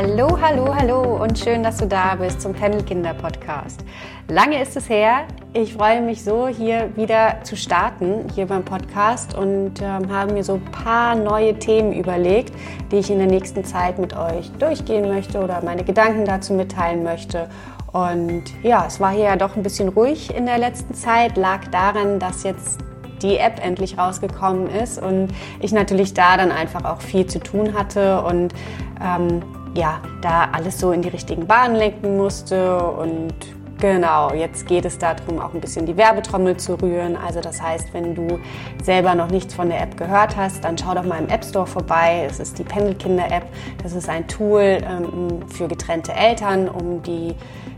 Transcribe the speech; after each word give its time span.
Hallo, 0.00 0.38
hallo, 0.40 0.72
hallo 0.72 1.24
und 1.24 1.36
schön, 1.36 1.64
dass 1.64 1.78
du 1.78 1.86
da 1.88 2.14
bist 2.14 2.40
zum 2.40 2.52
Pendelkinder 2.52 3.14
Podcast. 3.14 3.80
Lange 4.28 4.62
ist 4.62 4.76
es 4.76 4.88
her. 4.88 5.26
Ich 5.54 5.74
freue 5.74 6.00
mich 6.02 6.22
so, 6.22 6.46
hier 6.46 6.94
wieder 6.94 7.42
zu 7.42 7.56
starten, 7.56 8.28
hier 8.32 8.46
beim 8.46 8.64
Podcast 8.64 9.34
und 9.34 9.82
ähm, 9.82 10.08
habe 10.08 10.34
mir 10.34 10.44
so 10.44 10.54
ein 10.54 10.64
paar 10.66 11.16
neue 11.16 11.58
Themen 11.58 11.92
überlegt, 11.92 12.54
die 12.92 12.98
ich 12.98 13.10
in 13.10 13.18
der 13.18 13.26
nächsten 13.26 13.64
Zeit 13.64 13.98
mit 13.98 14.16
euch 14.16 14.52
durchgehen 14.60 15.08
möchte 15.08 15.42
oder 15.42 15.64
meine 15.64 15.82
Gedanken 15.82 16.24
dazu 16.24 16.52
mitteilen 16.52 17.02
möchte. 17.02 17.50
Und 17.90 18.44
ja, 18.62 18.84
es 18.86 19.00
war 19.00 19.10
hier 19.10 19.24
ja 19.24 19.36
doch 19.36 19.56
ein 19.56 19.64
bisschen 19.64 19.88
ruhig 19.88 20.32
in 20.32 20.46
der 20.46 20.58
letzten 20.58 20.94
Zeit, 20.94 21.36
lag 21.36 21.66
daran, 21.72 22.20
dass 22.20 22.44
jetzt 22.44 22.78
die 23.20 23.36
App 23.36 23.58
endlich 23.60 23.98
rausgekommen 23.98 24.70
ist 24.70 25.02
und 25.02 25.30
ich 25.58 25.72
natürlich 25.72 26.14
da 26.14 26.36
dann 26.36 26.52
einfach 26.52 26.84
auch 26.84 27.00
viel 27.00 27.26
zu 27.26 27.40
tun 27.40 27.74
hatte 27.74 28.22
und 28.22 28.54
ähm, 29.04 29.42
ja, 29.74 30.00
da 30.22 30.48
alles 30.52 30.78
so 30.78 30.92
in 30.92 31.02
die 31.02 31.08
richtigen 31.08 31.46
Bahnen 31.46 31.76
lenken 31.76 32.16
musste 32.16 32.82
und 32.82 33.34
Genau, 33.80 34.34
jetzt 34.34 34.66
geht 34.66 34.84
es 34.84 34.98
darum, 34.98 35.38
auch 35.38 35.54
ein 35.54 35.60
bisschen 35.60 35.86
die 35.86 35.96
Werbetrommel 35.96 36.56
zu 36.56 36.74
rühren. 36.74 37.16
Also 37.16 37.40
das 37.40 37.62
heißt, 37.62 37.94
wenn 37.94 38.12
du 38.12 38.40
selber 38.82 39.14
noch 39.14 39.30
nichts 39.30 39.54
von 39.54 39.68
der 39.68 39.80
App 39.80 39.96
gehört 39.96 40.36
hast, 40.36 40.64
dann 40.64 40.76
schau 40.76 40.94
doch 40.94 41.04
mal 41.04 41.22
im 41.22 41.28
App 41.28 41.44
Store 41.44 41.64
vorbei. 41.64 42.26
Es 42.28 42.40
ist 42.40 42.58
die 42.58 42.64
Pendelkinder-App. 42.64 43.46
Das 43.80 43.92
ist 43.92 44.08
ein 44.08 44.26
Tool 44.26 44.78
ähm, 44.82 45.46
für 45.48 45.68
getrennte 45.68 46.12
Eltern, 46.12 46.68
um 46.68 47.04
die 47.04 47.36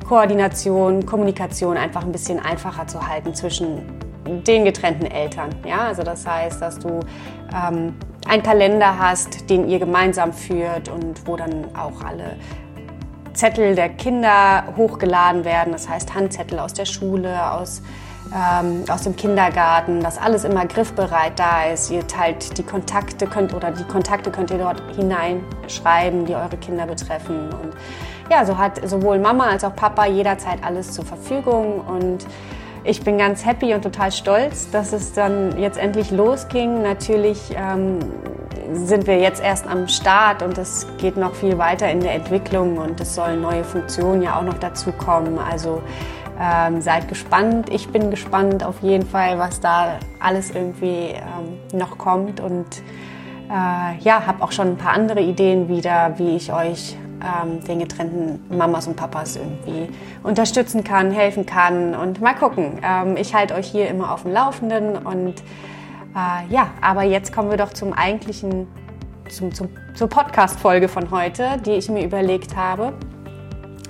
Koordination, 0.08 1.04
Kommunikation 1.04 1.76
einfach 1.76 2.02
ein 2.02 2.12
bisschen 2.12 2.40
einfacher 2.40 2.86
zu 2.86 3.06
halten 3.06 3.34
zwischen 3.34 3.82
den 4.24 4.64
getrennten 4.64 5.06
Eltern. 5.06 5.50
Ja, 5.66 5.86
also 5.86 6.02
das 6.02 6.26
heißt, 6.26 6.60
dass 6.60 6.78
du 6.78 7.00
ähm, 7.54 7.94
einen 8.26 8.42
Kalender 8.42 8.98
hast, 8.98 9.48
den 9.48 9.68
ihr 9.68 9.78
gemeinsam 9.78 10.32
führt 10.32 10.88
und 10.88 11.26
wo 11.26 11.36
dann 11.36 11.74
auch 11.74 12.04
alle 12.04 12.36
Zettel 13.32 13.74
der 13.74 13.88
Kinder 13.90 14.64
hochgeladen 14.76 15.44
werden. 15.44 15.72
Das 15.72 15.88
heißt 15.88 16.14
Handzettel 16.14 16.58
aus 16.58 16.74
der 16.74 16.84
Schule, 16.84 17.52
aus 17.52 17.82
ähm, 18.34 18.84
aus 18.88 19.02
dem 19.02 19.16
Kindergarten, 19.16 20.00
dass 20.00 20.18
alles 20.18 20.44
immer 20.44 20.66
griffbereit 20.66 21.38
da 21.38 21.64
ist. 21.64 21.90
Ihr 21.90 22.06
teilt 22.06 22.56
die 22.58 22.62
Kontakte 22.62 23.26
könnt 23.26 23.54
oder 23.54 23.70
die 23.70 23.84
Kontakte 23.84 24.30
könnt 24.30 24.50
ihr 24.50 24.58
dort 24.58 24.82
hineinschreiben, 24.94 26.26
die 26.26 26.34
eure 26.34 26.56
Kinder 26.56 26.86
betreffen. 26.86 27.48
Und 27.50 27.74
ja, 28.30 28.44
so 28.44 28.56
hat 28.56 28.88
sowohl 28.88 29.18
Mama 29.18 29.48
als 29.48 29.64
auch 29.64 29.74
Papa 29.74 30.06
jederzeit 30.06 30.62
alles 30.62 30.92
zur 30.92 31.04
Verfügung 31.04 31.80
und 31.80 32.26
ich 32.84 33.02
bin 33.02 33.18
ganz 33.18 33.44
happy 33.44 33.74
und 33.74 33.82
total 33.82 34.10
stolz, 34.10 34.70
dass 34.70 34.92
es 34.92 35.12
dann 35.12 35.58
jetzt 35.58 35.78
endlich 35.78 36.10
losging. 36.10 36.82
Natürlich 36.82 37.54
ähm, 37.54 37.98
sind 38.72 39.06
wir 39.06 39.18
jetzt 39.18 39.42
erst 39.42 39.66
am 39.66 39.88
Start 39.88 40.42
und 40.42 40.56
es 40.56 40.86
geht 40.98 41.16
noch 41.16 41.34
viel 41.34 41.58
weiter 41.58 41.90
in 41.90 42.00
der 42.00 42.14
Entwicklung 42.14 42.78
und 42.78 43.00
es 43.00 43.14
sollen 43.14 43.42
neue 43.42 43.64
Funktionen 43.64 44.22
ja 44.22 44.38
auch 44.38 44.44
noch 44.44 44.58
dazu 44.58 44.92
kommen. 44.92 45.38
Also 45.38 45.82
ähm, 46.40 46.80
seid 46.80 47.08
gespannt. 47.08 47.68
Ich 47.70 47.88
bin 47.90 48.10
gespannt 48.10 48.64
auf 48.64 48.80
jeden 48.80 49.06
Fall, 49.06 49.38
was 49.38 49.60
da 49.60 49.98
alles 50.18 50.50
irgendwie 50.50 51.14
ähm, 51.14 51.78
noch 51.78 51.98
kommt 51.98 52.40
und 52.40 52.82
äh, 53.50 53.98
ja, 54.00 54.26
habe 54.26 54.42
auch 54.42 54.52
schon 54.52 54.68
ein 54.68 54.76
paar 54.76 54.92
andere 54.92 55.20
Ideen 55.20 55.68
wieder, 55.68 56.14
wie 56.16 56.36
ich 56.36 56.52
euch 56.52 56.96
ähm, 57.22 57.62
den 57.64 57.78
getrennten 57.80 58.56
Mamas 58.56 58.86
und 58.86 58.96
Papas 58.96 59.36
irgendwie 59.36 59.88
unterstützen 60.22 60.84
kann, 60.84 61.10
helfen 61.10 61.46
kann. 61.46 61.94
Und 61.94 62.20
mal 62.20 62.34
gucken. 62.34 62.78
Ähm, 62.82 63.16
ich 63.16 63.34
halte 63.34 63.54
euch 63.54 63.66
hier 63.66 63.88
immer 63.88 64.12
auf 64.12 64.22
dem 64.22 64.32
Laufenden. 64.32 64.96
Und 64.96 65.40
äh, 66.14 66.52
ja, 66.52 66.70
aber 66.80 67.02
jetzt 67.02 67.32
kommen 67.32 67.50
wir 67.50 67.56
doch 67.56 67.72
zum 67.72 67.92
eigentlichen, 67.92 68.66
zum, 69.28 69.52
zum, 69.54 69.68
zur 69.94 70.08
Podcast-Folge 70.08 70.88
von 70.88 71.10
heute, 71.10 71.58
die 71.64 71.72
ich 71.72 71.88
mir 71.88 72.04
überlegt 72.04 72.56
habe. 72.56 72.92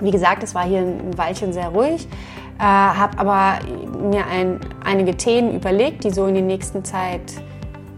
Wie 0.01 0.11
gesagt, 0.11 0.43
es 0.43 0.55
war 0.55 0.63
hier 0.63 0.79
ein 0.79 1.17
Weilchen 1.17 1.53
sehr 1.53 1.69
ruhig. 1.69 2.07
Äh, 2.59 2.63
habe 2.63 3.17
aber 3.17 3.59
mir 3.99 4.25
ein, 4.27 4.59
einige 4.83 5.15
Themen 5.15 5.55
überlegt, 5.55 6.03
die 6.03 6.11
so 6.11 6.25
in 6.27 6.35
der 6.35 6.43
nächsten 6.43 6.83
Zeit, 6.83 7.21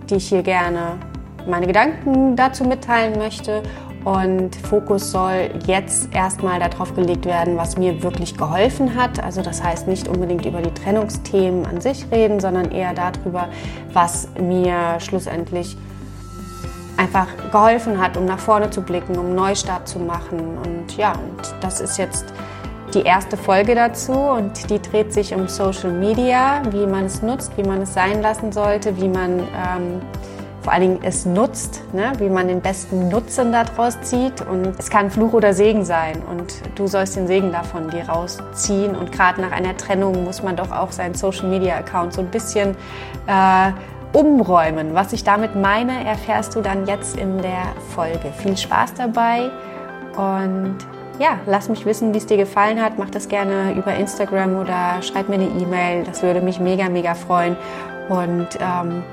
die 0.09 0.15
ich 0.15 0.29
hier 0.29 0.43
gerne 0.43 0.99
meine 1.47 1.67
Gedanken 1.67 2.35
dazu 2.35 2.63
mitteilen 2.63 3.17
möchte 3.17 3.63
und 4.05 4.55
Fokus 4.55 5.11
soll 5.11 5.49
jetzt 5.65 6.13
erstmal 6.13 6.59
darauf 6.59 6.93
gelegt 6.93 7.25
werden, 7.25 7.57
was 7.57 7.77
mir 7.77 8.03
wirklich 8.03 8.37
geholfen 8.37 8.95
hat. 8.95 9.23
Also 9.23 9.41
das 9.41 9.63
heißt 9.63 9.87
nicht 9.87 10.07
unbedingt 10.07 10.45
über 10.45 10.61
die 10.61 10.73
Trennungsthemen 10.73 11.65
an 11.65 11.79
sich 11.79 12.05
reden, 12.11 12.39
sondern 12.39 12.71
eher 12.71 12.93
darüber, 12.93 13.47
was 13.93 14.27
mir 14.39 14.99
schlussendlich 14.99 15.77
einfach 16.97 17.27
geholfen 17.51 17.99
hat, 17.99 18.17
um 18.17 18.25
nach 18.25 18.39
vorne 18.39 18.69
zu 18.69 18.81
blicken, 18.81 19.17
um 19.17 19.35
Neustart 19.35 19.87
zu 19.87 19.99
machen. 19.99 20.57
Und 20.57 20.97
ja, 20.97 21.13
und 21.13 21.55
das 21.61 21.79
ist 21.79 21.97
jetzt 21.97 22.25
die 22.93 23.01
erste 23.01 23.37
Folge 23.37 23.73
dazu 23.73 24.13
und 24.13 24.69
die 24.69 24.79
dreht 24.79 25.13
sich 25.13 25.33
um 25.33 25.47
Social 25.47 25.91
Media, 25.91 26.61
wie 26.71 26.85
man 26.85 27.05
es 27.05 27.21
nutzt, 27.21 27.51
wie 27.57 27.63
man 27.63 27.81
es 27.81 27.93
sein 27.93 28.21
lassen 28.21 28.51
sollte, 28.51 28.95
wie 28.97 29.07
man 29.07 29.39
ähm, 29.39 30.01
vor 30.63 30.71
allen 30.71 30.81
Dingen 30.81 30.99
es 31.03 31.25
nutzt, 31.25 31.81
ne? 31.93 32.13
wie 32.17 32.29
man 32.29 32.47
den 32.47 32.61
besten 32.61 33.09
Nutzen 33.09 33.51
daraus 33.51 33.99
zieht. 34.01 34.41
Und 34.41 34.79
es 34.79 34.89
kann 34.89 35.11
Fluch 35.11 35.33
oder 35.33 35.53
Segen 35.53 35.83
sein 35.83 36.21
und 36.29 36.53
du 36.75 36.87
sollst 36.87 37.15
den 37.15 37.27
Segen 37.27 37.51
davon 37.51 37.89
dir 37.89 38.07
rausziehen. 38.07 38.95
Und 38.95 39.11
gerade 39.11 39.41
nach 39.41 39.51
einer 39.51 39.75
Trennung 39.75 40.23
muss 40.23 40.41
man 40.41 40.55
doch 40.55 40.71
auch 40.71 40.91
seinen 40.91 41.15
Social-Media-Account 41.15 42.13
so 42.13 42.21
ein 42.21 42.31
bisschen 42.31 42.75
äh, 43.27 43.71
umräumen. 44.17 44.93
Was 44.93 45.11
ich 45.11 45.23
damit 45.23 45.55
meine, 45.55 46.05
erfährst 46.05 46.55
du 46.55 46.61
dann 46.61 46.87
jetzt 46.87 47.17
in 47.17 47.41
der 47.41 47.73
Folge. 47.93 48.31
Viel 48.37 48.55
Spaß 48.55 48.93
dabei 48.93 49.51
und 50.15 50.77
ja, 51.19 51.39
lass 51.45 51.69
mich 51.69 51.85
wissen, 51.85 52.13
wie 52.13 52.17
es 52.17 52.25
dir 52.25 52.37
gefallen 52.37 52.81
hat. 52.81 52.97
Mach 52.97 53.09
das 53.09 53.27
gerne 53.27 53.73
über 53.73 53.93
Instagram 53.93 54.55
oder 54.55 55.01
schreib 55.01 55.29
mir 55.29 55.35
eine 55.35 55.45
E-Mail. 55.45 56.03
Das 56.05 56.23
würde 56.23 56.41
mich 56.41 56.59
mega, 56.59 56.89
mega 56.89 57.13
freuen. 57.13 57.55
Und 58.09 58.47
ähm, 58.59 59.03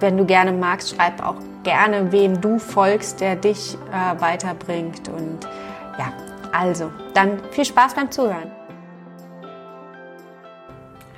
wenn 0.00 0.16
du 0.16 0.24
gerne 0.24 0.52
magst, 0.52 0.96
schreib 0.96 1.24
auch 1.24 1.36
gerne, 1.62 2.10
wem 2.10 2.40
du 2.40 2.58
folgst, 2.58 3.20
der 3.20 3.36
dich 3.36 3.76
äh, 3.92 4.20
weiterbringt. 4.20 5.08
Und 5.08 5.40
ja, 5.98 6.12
also, 6.52 6.90
dann 7.14 7.38
viel 7.50 7.66
Spaß 7.66 7.94
beim 7.94 8.10
Zuhören. 8.10 8.50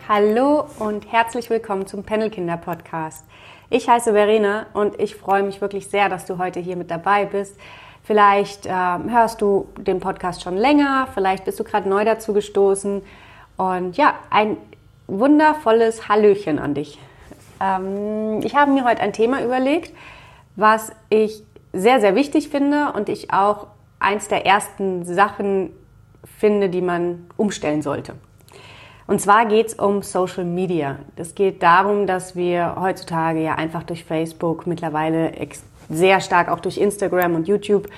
Hallo 0.08 0.66
und 0.80 1.10
herzlich 1.12 1.48
willkommen 1.48 1.86
zum 1.86 2.02
Panelkinder 2.02 2.56
Podcast. 2.56 3.24
Ich 3.70 3.88
heiße 3.88 4.12
Verena 4.12 4.66
und 4.74 5.00
ich 5.00 5.14
freue 5.14 5.44
mich 5.44 5.60
wirklich 5.60 5.88
sehr, 5.88 6.08
dass 6.08 6.26
du 6.26 6.38
heute 6.38 6.58
hier 6.58 6.76
mit 6.76 6.90
dabei 6.90 7.24
bist. 7.24 7.56
Vielleicht 8.02 8.66
äh, 8.66 8.70
hörst 8.70 9.40
du 9.40 9.68
den 9.78 10.00
Podcast 10.00 10.42
schon 10.42 10.56
länger, 10.56 11.06
vielleicht 11.14 11.44
bist 11.44 11.60
du 11.60 11.64
gerade 11.64 11.88
neu 11.88 12.04
dazu 12.04 12.32
gestoßen. 12.32 13.00
Und 13.56 13.96
ja, 13.96 14.14
ein 14.28 14.56
wundervolles 15.06 16.08
Hallöchen 16.08 16.58
an 16.58 16.74
dich. 16.74 16.98
Ähm, 17.62 18.40
ich 18.42 18.56
habe 18.56 18.72
mir 18.72 18.84
heute 18.84 19.00
ein 19.00 19.12
Thema 19.12 19.42
überlegt, 19.44 19.94
was 20.56 20.92
ich 21.08 21.44
sehr, 21.72 22.00
sehr 22.00 22.14
wichtig 22.14 22.48
finde 22.48 22.92
und 22.94 23.08
ich 23.08 23.32
auch 23.32 23.68
eins 23.98 24.28
der 24.28 24.44
ersten 24.44 25.04
Sachen 25.04 25.70
finde, 26.38 26.68
die 26.68 26.82
man 26.82 27.26
umstellen 27.36 27.82
sollte. 27.82 28.14
Und 29.06 29.20
zwar 29.20 29.46
geht 29.46 29.68
es 29.68 29.74
um 29.74 30.02
Social 30.02 30.44
Media. 30.44 30.98
Es 31.16 31.34
geht 31.34 31.62
darum, 31.62 32.06
dass 32.06 32.36
wir 32.36 32.76
heutzutage 32.80 33.42
ja 33.42 33.54
einfach 33.54 33.82
durch 33.82 34.04
Facebook, 34.04 34.66
mittlerweile 34.66 35.32
sehr 35.88 36.20
stark 36.20 36.48
auch 36.48 36.60
durch 36.60 36.78
Instagram 36.78 37.34
und 37.34 37.48
YouTube, 37.48 37.88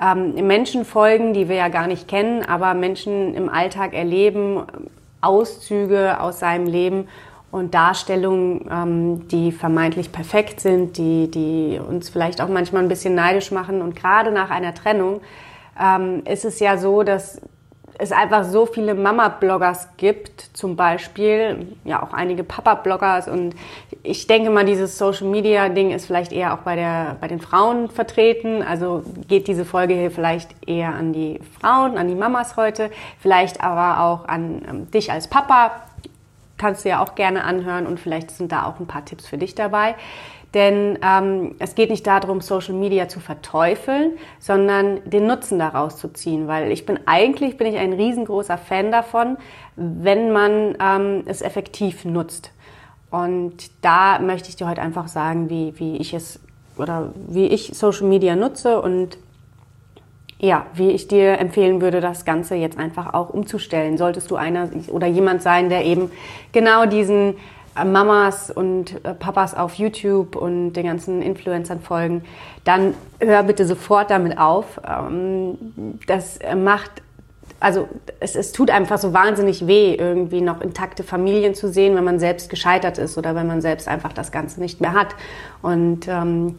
ähm, 0.00 0.34
Menschen 0.46 0.84
folgen, 0.84 1.32
die 1.32 1.48
wir 1.48 1.56
ja 1.56 1.68
gar 1.68 1.86
nicht 1.86 2.08
kennen, 2.08 2.44
aber 2.44 2.74
Menschen 2.74 3.34
im 3.34 3.48
Alltag 3.48 3.94
erleben, 3.94 4.62
Auszüge 5.20 6.20
aus 6.20 6.38
seinem 6.38 6.66
Leben 6.66 7.08
und 7.50 7.74
Darstellungen, 7.74 8.68
ähm, 8.70 9.28
die 9.28 9.52
vermeintlich 9.52 10.12
perfekt 10.12 10.60
sind, 10.60 10.98
die, 10.98 11.30
die 11.30 11.80
uns 11.80 12.10
vielleicht 12.10 12.40
auch 12.40 12.48
manchmal 12.48 12.82
ein 12.82 12.88
bisschen 12.88 13.14
neidisch 13.14 13.50
machen. 13.50 13.80
Und 13.80 13.96
gerade 13.96 14.30
nach 14.30 14.50
einer 14.50 14.74
Trennung 14.74 15.20
ähm, 15.80 16.22
ist 16.26 16.44
es 16.44 16.60
ja 16.60 16.76
so, 16.76 17.02
dass 17.02 17.40
es 18.00 18.12
einfach 18.12 18.44
so 18.44 18.64
viele 18.64 18.94
Mama-Bloggers 18.94 19.88
gibt, 19.96 20.50
zum 20.52 20.76
Beispiel, 20.76 21.76
ja 21.84 22.00
auch 22.02 22.12
einige 22.12 22.44
Papa-Bloggers. 22.44 23.26
Und 23.26 23.56
ich 24.04 24.28
denke 24.28 24.50
mal, 24.50 24.64
dieses 24.64 24.98
Social-Media-Ding 24.98 25.90
ist 25.90 26.06
vielleicht 26.06 26.32
eher 26.32 26.54
auch 26.54 26.58
bei, 26.58 26.76
der, 26.76 27.16
bei 27.20 27.26
den 27.26 27.40
Frauen 27.40 27.90
vertreten, 27.90 28.62
also 28.62 29.02
geht 29.26 29.48
diese 29.48 29.64
Folge 29.64 29.94
hier 29.94 30.12
vielleicht 30.12 30.50
eher 30.66 30.94
an 30.94 31.12
die 31.12 31.40
Frauen, 31.60 31.98
an 31.98 32.06
die 32.06 32.14
Mamas 32.14 32.56
heute, 32.56 32.90
vielleicht 33.20 33.60
aber 33.62 34.04
auch 34.04 34.28
an 34.28 34.62
ähm, 34.68 34.90
dich 34.92 35.10
als 35.10 35.26
Papa, 35.26 35.87
kannst 36.58 36.84
du 36.84 36.90
ja 36.90 37.02
auch 37.02 37.14
gerne 37.14 37.44
anhören 37.44 37.86
und 37.86 37.98
vielleicht 37.98 38.30
sind 38.30 38.52
da 38.52 38.66
auch 38.66 38.80
ein 38.80 38.86
paar 38.86 39.04
Tipps 39.04 39.26
für 39.26 39.38
dich 39.38 39.54
dabei. 39.54 39.94
Denn 40.54 40.98
ähm, 41.02 41.56
es 41.58 41.74
geht 41.74 41.90
nicht 41.90 42.06
darum, 42.06 42.40
Social 42.40 42.74
Media 42.74 43.08
zu 43.08 43.20
verteufeln, 43.20 44.12
sondern 44.38 44.98
den 45.04 45.26
Nutzen 45.26 45.58
daraus 45.58 45.98
zu 45.98 46.08
ziehen. 46.08 46.48
Weil 46.48 46.72
ich 46.72 46.86
bin 46.86 46.98
eigentlich 47.06 47.58
bin 47.58 47.66
ich 47.66 47.76
ein 47.76 47.92
riesengroßer 47.92 48.56
Fan 48.56 48.90
davon, 48.90 49.36
wenn 49.76 50.32
man 50.32 50.76
ähm, 50.80 51.22
es 51.26 51.42
effektiv 51.42 52.04
nutzt. 52.04 52.50
Und 53.10 53.70
da 53.82 54.18
möchte 54.18 54.48
ich 54.48 54.56
dir 54.56 54.68
heute 54.68 54.82
einfach 54.82 55.08
sagen, 55.08 55.50
wie, 55.50 55.78
wie 55.78 55.96
ich 55.98 56.14
es 56.14 56.40
oder 56.76 57.10
wie 57.26 57.46
ich 57.46 57.72
Social 57.74 58.06
Media 58.06 58.36
nutze 58.36 58.80
und 58.80 59.18
ja, 60.40 60.66
wie 60.74 60.90
ich 60.90 61.08
dir 61.08 61.38
empfehlen 61.38 61.80
würde, 61.80 62.00
das 62.00 62.24
Ganze 62.24 62.54
jetzt 62.54 62.78
einfach 62.78 63.12
auch 63.14 63.30
umzustellen. 63.30 63.98
Solltest 63.98 64.30
du 64.30 64.36
einer 64.36 64.68
oder 64.88 65.06
jemand 65.06 65.42
sein, 65.42 65.68
der 65.68 65.84
eben 65.84 66.10
genau 66.52 66.86
diesen 66.86 67.34
Mamas 67.84 68.50
und 68.50 69.04
äh, 69.04 69.14
Papas 69.14 69.54
auf 69.54 69.74
YouTube 69.74 70.36
und 70.36 70.72
den 70.72 70.86
ganzen 70.86 71.22
Influencern 71.22 71.80
folgen, 71.80 72.24
dann 72.64 72.94
hör 73.20 73.42
bitte 73.42 73.64
sofort 73.66 74.10
damit 74.10 74.38
auf. 74.38 74.80
Ähm, 74.86 75.58
das 76.06 76.38
macht, 76.56 76.90
also 77.60 77.88
es, 78.20 78.36
es 78.36 78.52
tut 78.52 78.70
einfach 78.70 78.98
so 78.98 79.12
wahnsinnig 79.12 79.66
weh, 79.66 79.94
irgendwie 79.94 80.40
noch 80.40 80.60
intakte 80.60 81.02
Familien 81.02 81.54
zu 81.54 81.68
sehen, 81.68 81.96
wenn 81.96 82.04
man 82.04 82.18
selbst 82.18 82.50
gescheitert 82.50 82.98
ist 82.98 83.18
oder 83.18 83.34
wenn 83.34 83.46
man 83.46 83.60
selbst 83.60 83.88
einfach 83.88 84.12
das 84.12 84.32
Ganze 84.32 84.60
nicht 84.60 84.80
mehr 84.80 84.92
hat. 84.92 85.14
Und 85.62 86.08
ähm, 86.08 86.58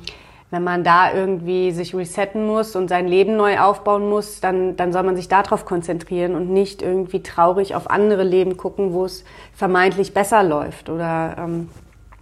wenn 0.52 0.64
man 0.64 0.84
da 0.84 1.14
irgendwie 1.14 1.72
sich 1.72 1.96
resetten 1.96 2.46
muss 2.46 2.76
und 2.76 2.88
sein 2.88 3.08
Leben 3.08 3.36
neu 3.36 3.60
aufbauen 3.60 4.10
muss, 4.10 4.42
dann, 4.42 4.76
dann 4.76 4.92
soll 4.92 5.04
man 5.04 5.16
sich 5.16 5.28
darauf 5.28 5.66
konzentrieren 5.66 6.34
und 6.36 6.50
nicht 6.50 6.82
irgendwie 6.82 7.22
traurig 7.22 7.76
auf 7.76 7.90
andere 7.90 8.24
Leben 8.24 8.58
gucken, 8.58 8.94
wo 8.94 9.06
es 9.06 9.24
vermeintlich 9.54 10.14
besser 10.14 10.44
läuft 10.44 10.90
oder 10.90 11.36
ähm, 11.38 11.70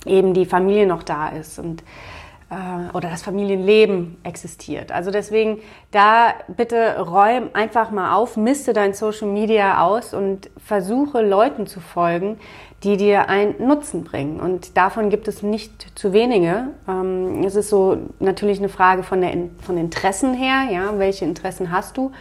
eben 0.05 0.33
die 0.33 0.45
Familie 0.45 0.87
noch 0.87 1.03
da 1.03 1.29
ist. 1.29 1.57
Und 1.57 1.83
äh, 2.49 2.95
oder 2.95 3.09
das 3.09 3.23
Familienleben 3.23 4.17
existiert. 4.23 4.91
Also 4.91 5.11
deswegen 5.11 5.59
da 5.91 6.33
bitte 6.47 6.99
räum 6.99 7.49
einfach 7.53 7.91
mal 7.91 8.15
auf, 8.15 8.37
misste 8.37 8.73
dein 8.73 8.93
Social 8.93 9.27
Media 9.27 9.83
aus 9.83 10.13
und 10.13 10.49
versuche 10.63 11.21
Leuten 11.21 11.67
zu 11.67 11.79
folgen, 11.79 12.37
die 12.83 12.95
dir 12.95 13.27
einen 13.27 13.55
Nutzen 13.65 14.03
bringen. 14.03 14.39
Und 14.39 14.77
davon 14.77 15.09
gibt 15.09 15.27
es 15.27 15.41
nicht 15.41 15.97
zu 15.97 16.13
wenige. 16.13 16.67
Ähm, 16.87 17.43
es 17.43 17.55
ist 17.55 17.69
so 17.69 17.97
natürlich 18.19 18.59
eine 18.59 18.69
Frage 18.69 19.03
von, 19.03 19.21
der, 19.21 19.33
von 19.61 19.77
Interessen 19.77 20.33
her, 20.33 20.67
ja, 20.71 20.97
welche 20.97 21.25
Interessen 21.25 21.71
hast 21.71 21.97
du? 21.97 22.11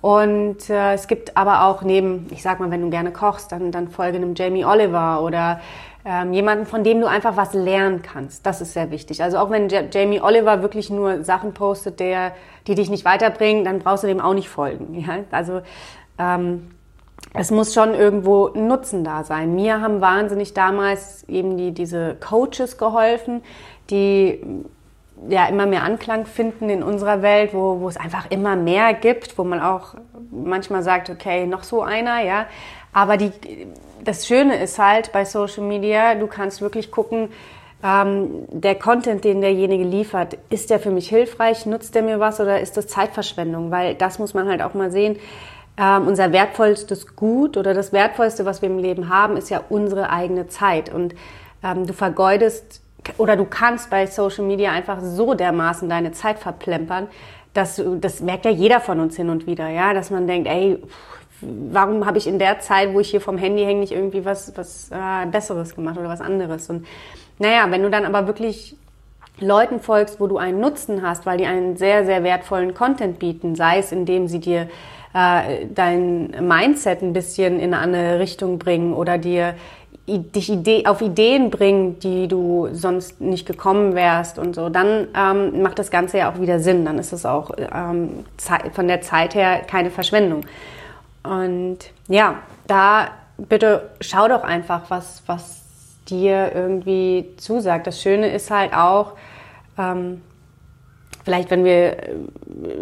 Und 0.00 0.70
äh, 0.70 0.94
es 0.94 1.08
gibt 1.08 1.36
aber 1.36 1.64
auch 1.64 1.82
neben, 1.82 2.26
ich 2.30 2.42
sag 2.42 2.60
mal, 2.60 2.70
wenn 2.70 2.82
du 2.82 2.90
gerne 2.90 3.10
kochst, 3.10 3.50
dann, 3.50 3.72
dann 3.72 3.88
folge 3.88 4.16
einem 4.16 4.34
Jamie 4.34 4.64
Oliver 4.64 5.22
oder 5.22 5.60
ähm, 6.04 6.32
jemanden, 6.32 6.66
von 6.66 6.84
dem 6.84 7.00
du 7.00 7.06
einfach 7.06 7.36
was 7.36 7.54
lernen 7.54 8.02
kannst. 8.02 8.46
Das 8.46 8.60
ist 8.60 8.72
sehr 8.72 8.90
wichtig. 8.90 9.22
Also 9.22 9.38
auch 9.38 9.50
wenn 9.50 9.68
Jamie 9.68 10.20
Oliver 10.20 10.62
wirklich 10.62 10.90
nur 10.90 11.24
Sachen 11.24 11.54
postet, 11.54 12.00
der, 12.00 12.32
die 12.66 12.74
dich 12.74 12.90
nicht 12.90 13.04
weiterbringen, 13.04 13.64
dann 13.64 13.80
brauchst 13.80 14.04
du 14.04 14.06
dem 14.06 14.20
auch 14.20 14.34
nicht 14.34 14.48
folgen. 14.48 14.94
Ja? 14.94 15.24
Also 15.30 15.62
ähm, 16.18 16.70
es 17.34 17.50
muss 17.50 17.74
schon 17.74 17.94
irgendwo 17.94 18.48
Nutzen 18.48 19.04
da 19.04 19.24
sein. 19.24 19.54
Mir 19.54 19.80
haben 19.80 20.00
wahnsinnig 20.00 20.54
damals 20.54 21.24
eben 21.28 21.56
die, 21.56 21.72
diese 21.72 22.16
Coaches 22.16 22.78
geholfen, 22.78 23.42
die 23.90 24.40
ja 25.28 25.46
immer 25.46 25.66
mehr 25.66 25.82
Anklang 25.82 26.26
finden 26.26 26.68
in 26.68 26.82
unserer 26.82 27.22
Welt, 27.22 27.52
wo, 27.52 27.80
wo 27.80 27.88
es 27.88 27.96
einfach 27.96 28.30
immer 28.30 28.56
mehr 28.56 28.94
gibt, 28.94 29.38
wo 29.38 29.44
man 29.44 29.60
auch 29.60 29.94
manchmal 30.30 30.82
sagt, 30.82 31.10
okay, 31.10 31.46
noch 31.46 31.62
so 31.62 31.82
einer, 31.82 32.22
ja. 32.22 32.46
Aber 32.92 33.16
die, 33.16 33.32
das 34.04 34.26
Schöne 34.26 34.62
ist 34.62 34.78
halt 34.78 35.12
bei 35.12 35.24
Social 35.24 35.64
Media, 35.64 36.14
du 36.14 36.26
kannst 36.26 36.60
wirklich 36.60 36.90
gucken, 36.90 37.30
ähm, 37.82 38.46
der 38.50 38.74
Content, 38.74 39.24
den 39.24 39.40
derjenige 39.40 39.84
liefert, 39.84 40.36
ist 40.50 40.70
der 40.70 40.80
für 40.80 40.90
mich 40.90 41.08
hilfreich, 41.08 41.64
nutzt 41.66 41.94
der 41.94 42.02
mir 42.02 42.18
was 42.18 42.40
oder 42.40 42.60
ist 42.60 42.76
das 42.76 42.88
Zeitverschwendung? 42.88 43.70
Weil 43.70 43.94
das 43.94 44.18
muss 44.18 44.34
man 44.34 44.48
halt 44.48 44.62
auch 44.62 44.74
mal 44.74 44.90
sehen 44.90 45.16
ähm, 45.78 46.08
unser 46.08 46.32
wertvollstes 46.32 47.14
Gut 47.14 47.56
oder 47.56 47.72
das 47.72 47.92
Wertvollste, 47.92 48.44
was 48.44 48.62
wir 48.62 48.68
im 48.68 48.78
Leben 48.78 49.08
haben, 49.08 49.36
ist 49.36 49.48
ja 49.48 49.62
unsere 49.68 50.10
eigene 50.10 50.48
Zeit. 50.48 50.92
Und 50.92 51.14
ähm, 51.62 51.86
du 51.86 51.92
vergeudest 51.92 52.82
oder 53.16 53.36
du 53.36 53.44
kannst 53.44 53.90
bei 53.90 54.06
Social 54.06 54.44
Media 54.44 54.72
einfach 54.72 54.98
so 55.00 55.34
dermaßen 55.34 55.88
deine 55.88 56.12
Zeit 56.12 56.38
verplempern, 56.38 57.08
dass 57.54 57.76
du, 57.76 57.96
das 57.96 58.20
merkt 58.20 58.44
ja 58.44 58.50
jeder 58.50 58.80
von 58.80 59.00
uns 59.00 59.16
hin 59.16 59.30
und 59.30 59.46
wieder, 59.46 59.68
ja, 59.68 59.94
dass 59.94 60.10
man 60.10 60.26
denkt, 60.26 60.48
ey, 60.48 60.82
warum 61.40 62.06
habe 62.06 62.18
ich 62.18 62.26
in 62.26 62.38
der 62.38 62.60
Zeit, 62.60 62.92
wo 62.92 63.00
ich 63.00 63.10
hier 63.10 63.20
vom 63.20 63.38
Handy 63.38 63.64
hänge, 63.64 63.80
nicht 63.80 63.92
irgendwie 63.92 64.24
was, 64.24 64.56
was 64.56 64.90
äh, 64.90 65.26
Besseres 65.26 65.74
gemacht 65.74 65.96
oder 65.98 66.08
was 66.08 66.20
anderes? 66.20 66.68
Und 66.68 66.86
naja, 67.38 67.66
wenn 67.70 67.82
du 67.82 67.90
dann 67.90 68.04
aber 68.04 68.26
wirklich 68.26 68.76
Leuten 69.40 69.80
folgst, 69.80 70.20
wo 70.20 70.26
du 70.26 70.38
einen 70.38 70.60
Nutzen 70.60 71.02
hast, 71.02 71.24
weil 71.24 71.38
die 71.38 71.46
einen 71.46 71.76
sehr, 71.76 72.04
sehr 72.04 72.24
wertvollen 72.24 72.74
Content 72.74 73.18
bieten, 73.18 73.54
sei 73.54 73.78
es 73.78 73.92
indem 73.92 74.26
sie 74.26 74.40
dir 74.40 74.68
äh, 75.14 75.66
dein 75.72 76.34
Mindset 76.46 77.02
ein 77.02 77.12
bisschen 77.12 77.60
in 77.60 77.72
eine 77.72 77.78
andere 77.82 78.18
Richtung 78.18 78.58
bringen 78.58 78.92
oder 78.94 79.16
dir 79.16 79.54
dich 80.08 80.50
Idee, 80.50 80.86
auf 80.86 81.02
Ideen 81.02 81.50
bringen, 81.50 81.98
die 81.98 82.28
du 82.28 82.68
sonst 82.72 83.20
nicht 83.20 83.46
gekommen 83.46 83.94
wärst 83.94 84.38
und 84.38 84.54
so, 84.54 84.70
dann 84.70 85.08
ähm, 85.14 85.62
macht 85.62 85.78
das 85.78 85.90
Ganze 85.90 86.18
ja 86.18 86.32
auch 86.32 86.40
wieder 86.40 86.60
Sinn. 86.60 86.84
Dann 86.86 86.98
ist 86.98 87.12
es 87.12 87.26
auch 87.26 87.50
ähm, 87.74 88.24
von 88.72 88.88
der 88.88 89.02
Zeit 89.02 89.34
her 89.34 89.60
keine 89.66 89.90
Verschwendung. 89.90 90.40
Und 91.22 91.78
ja, 92.08 92.36
da 92.66 93.08
bitte 93.36 93.90
schau 94.00 94.28
doch 94.28 94.42
einfach, 94.42 94.88
was, 94.88 95.22
was 95.26 95.62
dir 96.08 96.52
irgendwie 96.54 97.34
zusagt. 97.36 97.86
Das 97.86 98.00
Schöne 98.00 98.32
ist 98.32 98.50
halt 98.50 98.72
auch, 98.72 99.12
ähm, 99.76 100.22
vielleicht 101.24 101.50
wenn 101.50 101.64
wir, 101.64 101.96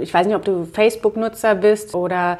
ich 0.00 0.14
weiß 0.14 0.26
nicht, 0.26 0.36
ob 0.36 0.44
du 0.44 0.64
Facebook-Nutzer 0.64 1.56
bist 1.56 1.94
oder 1.94 2.38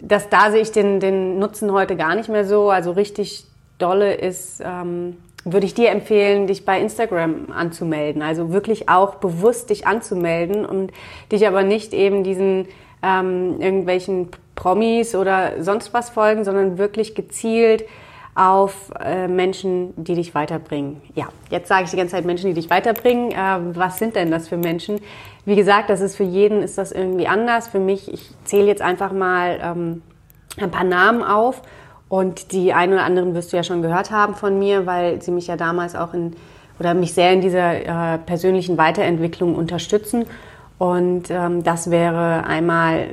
das, 0.00 0.28
da 0.28 0.50
sehe 0.50 0.62
ich 0.62 0.72
den, 0.72 1.00
den 1.00 1.38
Nutzen 1.38 1.72
heute 1.72 1.96
gar 1.96 2.14
nicht 2.14 2.28
mehr 2.28 2.44
so. 2.44 2.70
Also 2.70 2.92
richtig 2.92 3.46
dolle 3.78 4.14
ist, 4.14 4.62
ähm, 4.64 5.16
würde 5.44 5.66
ich 5.66 5.74
dir 5.74 5.90
empfehlen, 5.90 6.46
dich 6.46 6.64
bei 6.64 6.80
Instagram 6.80 7.52
anzumelden. 7.52 8.22
Also 8.22 8.52
wirklich 8.52 8.88
auch 8.88 9.16
bewusst 9.16 9.70
dich 9.70 9.86
anzumelden 9.86 10.64
und 10.64 10.92
dich 11.30 11.46
aber 11.46 11.62
nicht 11.62 11.92
eben 11.92 12.24
diesen 12.24 12.66
ähm, 13.02 13.60
irgendwelchen 13.60 14.28
Promis 14.54 15.14
oder 15.14 15.62
sonst 15.62 15.92
was 15.92 16.10
folgen, 16.10 16.44
sondern 16.44 16.78
wirklich 16.78 17.14
gezielt 17.14 17.84
auf 18.34 18.90
äh, 18.98 19.28
Menschen, 19.28 19.92
die 19.96 20.14
dich 20.14 20.34
weiterbringen. 20.34 21.00
Ja, 21.14 21.28
jetzt 21.50 21.68
sage 21.68 21.84
ich 21.84 21.90
die 21.90 21.96
ganze 21.96 22.16
Zeit 22.16 22.24
Menschen, 22.24 22.48
die 22.48 22.54
dich 22.54 22.70
weiterbringen. 22.70 23.30
Äh, 23.30 23.76
was 23.76 23.98
sind 23.98 24.16
denn 24.16 24.30
das 24.30 24.48
für 24.48 24.56
Menschen? 24.56 25.00
Wie 25.44 25.54
gesagt, 25.54 25.90
das 25.90 26.00
ist 26.00 26.16
für 26.16 26.24
jeden 26.24 26.62
ist 26.62 26.78
das 26.78 26.90
irgendwie 26.90 27.28
anders. 27.28 27.68
Für 27.68 27.78
mich, 27.78 28.12
ich 28.12 28.30
zähle 28.44 28.66
jetzt 28.66 28.82
einfach 28.82 29.12
mal 29.12 29.60
ähm, 29.62 30.02
ein 30.58 30.70
paar 30.70 30.84
Namen 30.84 31.22
auf 31.22 31.62
und 32.14 32.52
die 32.52 32.72
einen 32.72 32.92
oder 32.92 33.02
anderen 33.02 33.34
wirst 33.34 33.52
du 33.52 33.56
ja 33.56 33.64
schon 33.64 33.82
gehört 33.82 34.12
haben 34.12 34.36
von 34.36 34.56
mir, 34.56 34.86
weil 34.86 35.20
sie 35.20 35.32
mich 35.32 35.48
ja 35.48 35.56
damals 35.56 35.96
auch 35.96 36.14
in 36.14 36.36
oder 36.78 36.94
mich 36.94 37.12
sehr 37.12 37.32
in 37.32 37.40
dieser 37.40 38.14
äh, 38.14 38.18
persönlichen 38.18 38.78
Weiterentwicklung 38.78 39.56
unterstützen. 39.56 40.24
Und 40.78 41.24
ähm, 41.30 41.64
das 41.64 41.90
wäre 41.90 42.44
einmal, 42.46 43.08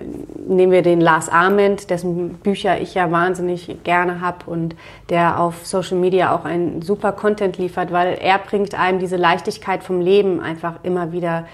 nehmen 0.48 0.72
wir 0.72 0.84
den 0.84 1.01
Lars 1.01 1.29
Arment, 1.29 1.89
dessen 1.89 2.36
Bücher 2.36 2.79
ich 2.79 2.93
ja 2.93 3.10
wahnsinnig 3.10 3.84
gerne 3.84 4.22
habe 4.22 4.46
und 4.46 4.75
der 5.10 5.39
auf 5.39 5.65
Social 5.65 5.98
Media 5.98 6.36
auch 6.36 6.46
einen 6.46 6.84
super 6.84 7.12
Content 7.12 7.58
liefert, 7.58 7.91
weil 7.91 8.20
er 8.22 8.38
bringt 8.38 8.75
einem 8.75 9.00
diese 9.00 9.17
Leichtigkeit 9.17 9.84
vom 9.84 10.00
Leben 10.00 10.39
einfach 10.39 10.75
immer 10.84 11.12
wieder 11.12 11.48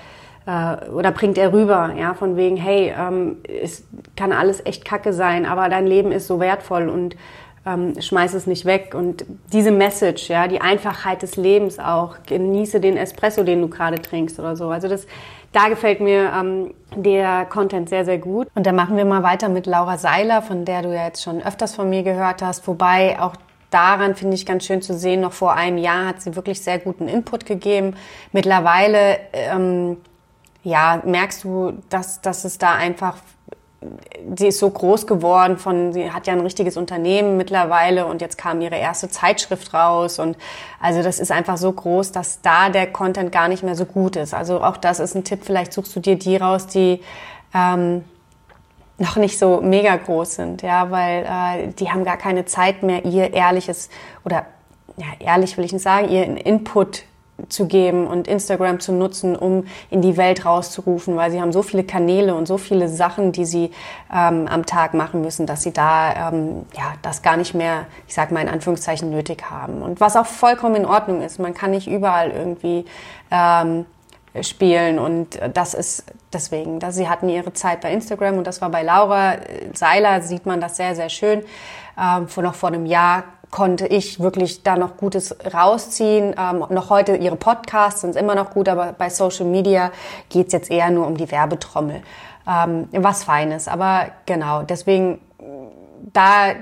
äh, 0.48 0.89
oder 0.89 1.12
bringt 1.12 1.38
er 1.38 1.54
rüber, 1.54 1.94
ja, 1.96 2.16
von 2.16 2.36
wegen, 2.36 2.58
hey, 2.58 2.94
ähm, 2.98 3.38
es 3.62 3.84
kann 4.16 4.32
alles 4.32 4.66
echt 4.66 4.86
kacke 4.86 5.13
sein, 5.13 5.46
aber 5.46 5.70
dein 5.70 5.86
Leben 5.86 6.12
ist 6.12 6.25
so 6.25 6.39
wertvoll 6.39 6.89
und 6.89 7.16
ähm, 7.68 8.01
schmeiß 8.01 8.34
es 8.34 8.48
nicht 8.48 8.66
weg. 8.66 8.96
Und 8.96 9.25
diese 9.54 9.72
Message, 9.72 10.30
ja, 10.30 10.48
die 10.48 10.62
Einfachheit 10.62 11.22
des 11.22 11.36
Lebens 11.36 11.77
auch, 11.77 12.16
genieße 12.25 12.80
den 12.80 12.98
Espresso, 12.98 13.44
den 13.44 13.62
du 13.62 13.68
gerade 13.68 14.01
trinkst 14.01 14.39
oder 14.39 14.56
so. 14.56 14.70
Also 14.70 14.88
das 14.88 15.06
da 15.54 15.70
gefällt 15.70 16.01
mir 16.01 16.32
ähm, 16.39 16.74
der 16.96 17.46
Content 17.46 17.89
sehr, 17.89 18.06
sehr 18.06 18.18
gut. 18.18 18.48
Und 18.56 18.66
dann 18.68 18.75
machen 18.75 18.98
wir 18.98 19.06
mal 19.06 19.24
weiter 19.24 19.50
mit 19.50 19.66
Laura 19.66 19.98
Seiler, 19.98 20.42
von 20.42 20.66
der 20.66 20.82
du 20.82 20.94
ja 20.94 21.06
jetzt 21.06 21.24
schon 21.24 21.42
öfters 21.42 21.75
von 21.75 21.89
mir 21.89 22.04
gehört 22.04 22.42
hast. 22.42 22.68
Wobei 22.68 23.20
auch 23.20 23.34
daran 23.70 24.16
finde 24.16 24.36
ich 24.36 24.46
ganz 24.46 24.66
schön 24.66 24.82
zu 24.82 24.94
sehen, 24.94 25.22
noch 25.22 25.34
vor 25.34 25.56
einem 25.56 25.77
Jahr 25.77 26.08
hat 26.08 26.22
sie 26.22 26.36
wirklich 26.36 26.62
sehr 26.62 26.80
guten 26.80 27.08
Input 27.08 27.46
gegeben. 27.46 27.96
Mittlerweile 28.32 29.18
ähm, 29.34 29.98
ja, 30.64 31.02
merkst 31.06 31.44
du, 31.44 31.74
dass, 31.90 32.22
dass 32.22 32.46
es 32.46 32.58
da 32.58 32.74
einfach 32.74 33.16
sie 34.36 34.48
ist 34.48 34.60
so 34.60 34.70
groß 34.70 35.06
geworden 35.06 35.58
von, 35.58 35.94
sie 35.94 36.12
hat 36.12 36.28
ja 36.28 36.34
ein 36.34 36.40
richtiges 36.40 36.78
Unternehmen 36.78 37.38
mittlerweile 37.38 38.06
und 38.06 38.22
jetzt 38.22 38.38
kam 38.38 38.62
ihre 38.62 38.76
erste 38.76 39.10
Zeitschrift 39.10 39.74
raus 39.74 40.20
und 40.20 40.36
also 40.82 41.04
das 41.04 41.20
ist 41.20 41.32
einfach 41.32 41.58
so 41.58 41.72
groß, 41.72 42.12
dass 42.12 42.42
da 42.42 42.70
der 42.70 42.88
Content 42.88 43.32
gar 43.32 43.48
nicht 43.48 43.64
mehr 43.64 43.76
so 43.76 43.86
gut 43.86 44.16
ist. 44.16 44.34
Also 44.34 44.64
auch 44.64 44.78
das 44.78 45.00
ist 45.00 45.16
ein 45.16 45.24
Tipp, 45.24 45.42
vielleicht 45.44 45.74
suchst 45.74 45.96
du 45.96 46.00
dir 46.00 46.18
die 46.18 46.38
raus, 46.38 46.68
die 46.68 47.02
ähm, 47.54 48.04
noch 48.98 49.18
nicht 49.18 49.38
so 49.38 49.62
mega 49.62 49.96
groß 49.96 50.36
sind, 50.36 50.64
ja, 50.64 50.90
weil 50.90 51.26
äh, 51.26 51.68
die 51.74 51.92
haben 51.92 52.04
gar 52.04 52.18
keine 52.18 52.46
Zeit 52.46 52.82
mehr, 52.82 53.06
ihr 53.06 53.34
ehrliches 53.34 53.90
oder 54.26 54.46
ja, 54.98 55.06
ehrlich 55.20 55.56
will 55.58 55.66
ich 55.66 55.74
nicht 55.74 55.84
sagen, 55.84 56.10
ihren 56.10 56.38
Input 56.38 57.04
zu 57.50 57.67
geben 57.67 58.08
und 58.08 58.27
Instagram 58.27 58.79
zu 58.79 58.91
nutzen, 58.91 59.36
um 59.36 59.65
in 59.89 60.01
die 60.01 60.17
Welt 60.17 60.46
rauszurufen, 60.46 61.15
weil 61.15 61.32
sie 61.32 61.39
haben 61.39 61.53
so 61.53 61.62
viele 61.62 61.84
Kanäle 61.84 62.36
und 62.36 62.48
so 62.48 62.58
viele 62.58 62.89
Sachen, 62.89 63.32
die 63.32 63.46
sie 63.46 63.72
ähm, 64.13 64.48
am 64.48 64.65
Tag 64.65 64.94
machen 64.94 65.22
müssen, 65.22 65.46
dass 65.46 65.63
sie 65.63 65.72
da 65.72 66.29
ähm, 66.29 66.65
ja 66.75 66.94
das 67.01 67.22
gar 67.22 67.38
nicht 67.38 67.53
mehr, 67.53 67.86
ich 68.08 68.13
sag 68.13 68.32
mal 68.32 68.41
in 68.41 68.50
Anführungszeichen, 68.50 69.10
nötig 69.10 69.50
haben. 69.50 69.82
Und 69.82 70.01
was 70.01 70.15
auch 70.15 70.25
vollkommen 70.25 70.75
in 70.75 70.86
Ordnung 70.86 71.22
ist. 71.22 71.39
Man 71.39 71.53
kann 71.53 71.72
nicht 71.72 71.88
überall 71.88 72.32
irgendwie 72.32 72.86
ähm, 73.32 73.86
spielen 74.41 75.00
und 75.00 75.39
das 75.53 75.74
ist 75.74 76.06
deswegen, 76.34 76.79
dass 76.79 76.96
sie 76.96 77.08
hatten 77.08 77.29
ihre 77.29 77.53
Zeit 77.53 77.82
bei 77.82 77.91
Instagram 77.91 78.38
und 78.38 78.48
das 78.48 78.62
war 78.62 78.70
bei 78.70 78.84
Laura 78.84 79.36
Seiler, 79.74 80.22
sieht 80.22 80.46
man 80.46 80.62
das 80.62 80.77
sehr, 80.77 80.96
sehr 80.96 81.10
schön. 81.10 81.44
Ähm, 82.00 82.27
vor 82.27 82.44
noch 82.44 82.53
vor 82.53 82.70
einem 82.70 82.86
Jahr 82.86 83.24
konnte 83.51 83.88
ich 83.88 84.20
wirklich 84.20 84.63
da 84.63 84.75
noch 84.75 84.98
Gutes 84.98 85.36
rausziehen. 85.54 86.36
Ähm, 86.38 86.66
noch 86.70 86.89
heute 86.89 87.16
ihre 87.16 87.36
Podcasts 87.36 88.01
sind 88.01 88.16
immer 88.16 88.36
noch 88.36 88.51
gut, 88.51 88.70
aber 88.70 88.94
bei 88.94 89.10
Social 89.10 89.46
Media 89.46 89.92
geht's 90.30 90.54
jetzt 90.54 90.70
eher 90.70 90.89
nur 90.92 91.08
um 91.08 91.18
die 91.18 91.32
Werbetrommel. 91.32 92.01
Ähm, 92.48 92.88
was 92.92 93.24
Feines. 93.24 93.68
Aber 93.68 94.08
genau, 94.25 94.63
deswegen 94.63 95.20
da 96.13 96.54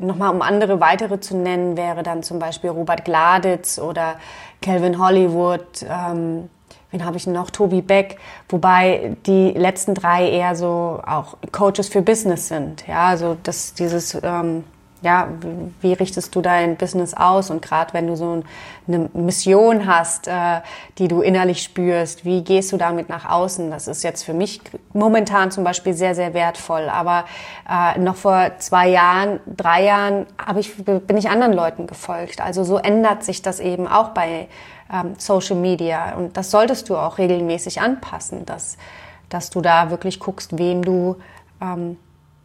nochmal 0.00 0.34
um 0.34 0.42
andere 0.42 0.80
weitere 0.80 1.20
zu 1.20 1.36
nennen, 1.36 1.76
wäre 1.76 2.02
dann 2.02 2.22
zum 2.22 2.38
Beispiel 2.38 2.70
Robert 2.70 3.04
Gladitz 3.04 3.78
oder 3.78 4.16
Calvin 4.62 4.98
Hollywood. 4.98 5.84
Ähm, 5.88 6.48
wen 6.90 7.04
habe 7.04 7.16
ich 7.16 7.26
noch? 7.26 7.50
Tobi 7.50 7.82
Beck. 7.82 8.18
Wobei 8.48 9.16
die 9.26 9.50
letzten 9.50 9.94
drei 9.94 10.30
eher 10.30 10.56
so 10.56 11.00
auch 11.06 11.36
Coaches 11.52 11.88
für 11.88 12.02
Business 12.02 12.48
sind. 12.48 12.86
Ja, 12.86 13.06
also 13.08 13.36
das, 13.42 13.74
dieses 13.74 14.18
ähm, 14.22 14.64
ja, 15.02 15.28
wie 15.82 15.92
richtest 15.92 16.34
du 16.34 16.40
dein 16.40 16.76
Business 16.76 17.14
aus? 17.14 17.50
Und 17.50 17.60
gerade 17.60 17.92
wenn 17.92 18.06
du 18.06 18.16
so 18.16 18.42
eine 18.88 19.10
Mission 19.12 19.86
hast, 19.86 20.26
äh, 20.26 20.60
die 20.98 21.06
du 21.06 21.20
innerlich 21.20 21.62
spürst, 21.62 22.24
wie 22.24 22.42
gehst 22.42 22.72
du 22.72 22.76
damit 22.76 23.08
nach 23.08 23.28
außen? 23.28 23.70
Das 23.70 23.88
ist 23.88 24.02
jetzt 24.02 24.24
für 24.24 24.32
mich 24.32 24.60
momentan 24.94 25.50
zum 25.50 25.64
Beispiel 25.64 25.92
sehr, 25.92 26.14
sehr 26.14 26.32
wertvoll. 26.32 26.88
Aber 26.88 27.24
äh, 27.68 27.98
noch 27.98 28.16
vor 28.16 28.52
zwei 28.58 28.88
Jahren, 28.88 29.40
drei 29.46 29.84
Jahren 29.84 30.26
hab 30.44 30.56
ich, 30.56 30.74
bin 30.84 31.16
ich 31.16 31.28
anderen 31.28 31.52
Leuten 31.52 31.86
gefolgt. 31.86 32.40
Also 32.40 32.64
so 32.64 32.78
ändert 32.78 33.22
sich 33.22 33.42
das 33.42 33.60
eben 33.60 33.86
auch 33.86 34.08
bei 34.08 34.48
ähm, 34.92 35.14
Social 35.18 35.56
Media. 35.56 36.14
Und 36.14 36.36
das 36.36 36.50
solltest 36.50 36.88
du 36.88 36.96
auch 36.96 37.18
regelmäßig 37.18 37.80
anpassen, 37.82 38.46
dass, 38.46 38.78
dass 39.28 39.50
du 39.50 39.60
da 39.60 39.90
wirklich 39.90 40.20
guckst, 40.20 40.58
wem 40.58 40.82
du 40.82 41.16
ähm, 41.60 41.98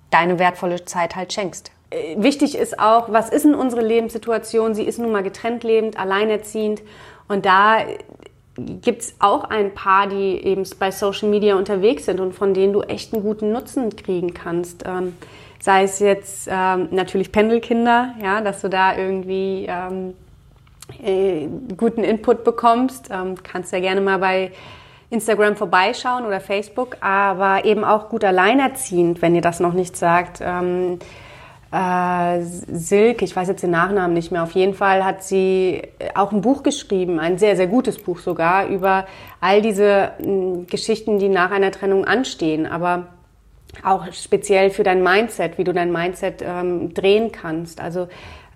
deine 0.10 0.38
wertvolle 0.38 0.84
Zeit 0.86 1.16
halt 1.16 1.32
schenkst. 1.32 1.72
Äh, 1.92 2.16
wichtig 2.18 2.58
ist 2.58 2.80
auch, 2.80 3.12
was 3.12 3.30
ist 3.30 3.46
denn 3.46 3.54
unsere 3.54 3.86
Lebenssituation? 3.86 4.74
Sie 4.74 4.84
ist 4.84 4.98
nun 4.98 5.12
mal 5.12 5.24
getrennt 5.24 5.64
lebend, 5.64 6.00
alleinerziehend. 6.00 6.82
Und 7.28 7.46
da 7.46 7.78
gibt 8.56 9.02
es 9.02 9.16
auch 9.20 9.46
ein 9.46 9.74
paar, 9.74 10.08
die 10.08 10.44
eben 10.44 10.64
bei 10.80 10.92
Social 10.92 11.30
Media 11.30 11.56
unterwegs 11.56 12.06
sind 12.06 12.20
und 12.20 12.34
von 12.34 12.54
denen 12.54 12.74
du 12.74 12.82
echt 12.82 13.14
einen 13.14 13.24
guten 13.24 13.52
Nutzen 13.52 13.96
kriegen 13.96 14.34
kannst. 14.34 14.84
Ähm, 14.86 15.16
sei 15.60 15.84
es 15.84 16.00
jetzt 16.00 16.50
ähm, 16.52 16.90
natürlich 16.92 17.32
Pendelkinder, 17.32 18.16
ja, 18.22 18.42
dass 18.42 18.62
du 18.62 18.70
da 18.70 18.98
irgendwie 18.98 19.68
ähm, 19.70 20.14
äh, 21.04 21.48
guten 21.78 22.04
Input 22.04 22.44
bekommst. 22.44 23.10
Ähm, 23.12 23.36
kannst 23.42 23.72
ja 23.72 23.80
gerne 23.80 24.02
mal 24.02 24.18
bei 24.18 24.52
Instagram 25.10 25.56
vorbeischauen 25.56 26.26
oder 26.26 26.40
Facebook, 26.40 26.98
aber 27.02 27.66
eben 27.66 27.84
auch 27.84 28.10
gut 28.10 28.24
alleinerziehend, 28.24 29.22
wenn 29.22 29.36
ihr 29.36 29.42
das 29.42 29.60
noch 29.60 29.74
nicht 29.74 29.96
sagt. 29.96 30.42
Äh, 31.72 32.42
Silke, 32.42 33.24
ich 33.24 33.34
weiß 33.36 33.48
jetzt 33.48 33.64
den 33.64 33.72
Nachnamen 33.72 34.14
nicht 34.14 34.32
mehr, 34.32 34.44
auf 34.44 34.52
jeden 34.52 34.74
Fall 34.74 35.06
hat 35.06 35.24
sie 35.24 35.82
auch 36.16 36.34
ein 36.34 36.42
Buch 36.42 36.64
geschrieben, 36.64 37.20
ein 37.20 37.38
sehr, 37.38 37.56
sehr 37.56 37.68
gutes 37.68 37.98
Buch 37.98 38.20
sogar, 38.20 38.68
über 38.68 39.06
all 39.40 39.62
diese 39.62 40.12
mh, 40.20 40.66
Geschichten, 40.70 41.18
die 41.18 41.30
nach 41.30 41.52
einer 41.52 41.72
Trennung 41.72 42.04
anstehen, 42.04 42.66
aber 42.66 43.08
auch 43.84 44.12
speziell 44.12 44.70
für 44.70 44.84
dein 44.84 45.02
Mindset, 45.02 45.58
wie 45.58 45.64
du 45.64 45.74
dein 45.74 45.94
Mindset 45.94 46.44
ähm, 46.46 46.94
drehen 46.94 47.32
kannst. 47.32 47.80
Also 47.80 48.10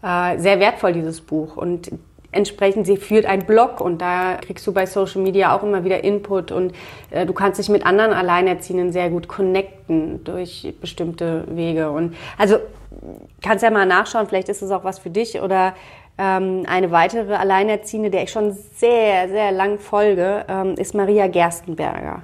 äh, 0.03 0.37
sehr 0.37 0.59
wertvoll 0.59 0.91
dieses 0.91 1.21
Buch 1.21 1.55
und 1.55 1.91
entsprechend, 2.35 2.85
sie 2.85 2.97
führt 2.97 3.25
einen 3.25 3.45
Blog 3.45 3.81
und 3.81 4.01
da 4.01 4.37
kriegst 4.41 4.65
du 4.67 4.73
bei 4.73 4.85
Social 4.85 5.21
Media 5.21 5.55
auch 5.55 5.63
immer 5.63 5.83
wieder 5.83 6.03
Input 6.03 6.51
und 6.51 6.73
äh, 7.11 7.25
du 7.25 7.33
kannst 7.33 7.59
dich 7.59 7.69
mit 7.69 7.85
anderen 7.85 8.13
Alleinerziehenden 8.13 8.91
sehr 8.91 9.09
gut 9.09 9.27
connecten 9.27 10.23
durch 10.23 10.73
bestimmte 10.81 11.45
Wege. 11.49 11.91
Und 11.91 12.15
also 12.37 12.57
kannst 13.41 13.63
ja 13.63 13.71
mal 13.71 13.85
nachschauen, 13.85 14.27
vielleicht 14.27 14.49
ist 14.49 14.61
es 14.61 14.71
auch 14.71 14.83
was 14.83 14.99
für 14.99 15.09
dich 15.09 15.41
oder 15.41 15.73
ähm, 16.17 16.63
eine 16.67 16.91
weitere 16.91 17.33
Alleinerziehende, 17.33 18.09
der 18.09 18.23
ich 18.23 18.31
schon 18.31 18.51
sehr, 18.51 19.27
sehr 19.29 19.51
lang 19.51 19.79
folge, 19.79 20.45
ähm, 20.47 20.75
ist 20.75 20.95
Maria 20.95 21.27
Gerstenberger. 21.27 22.21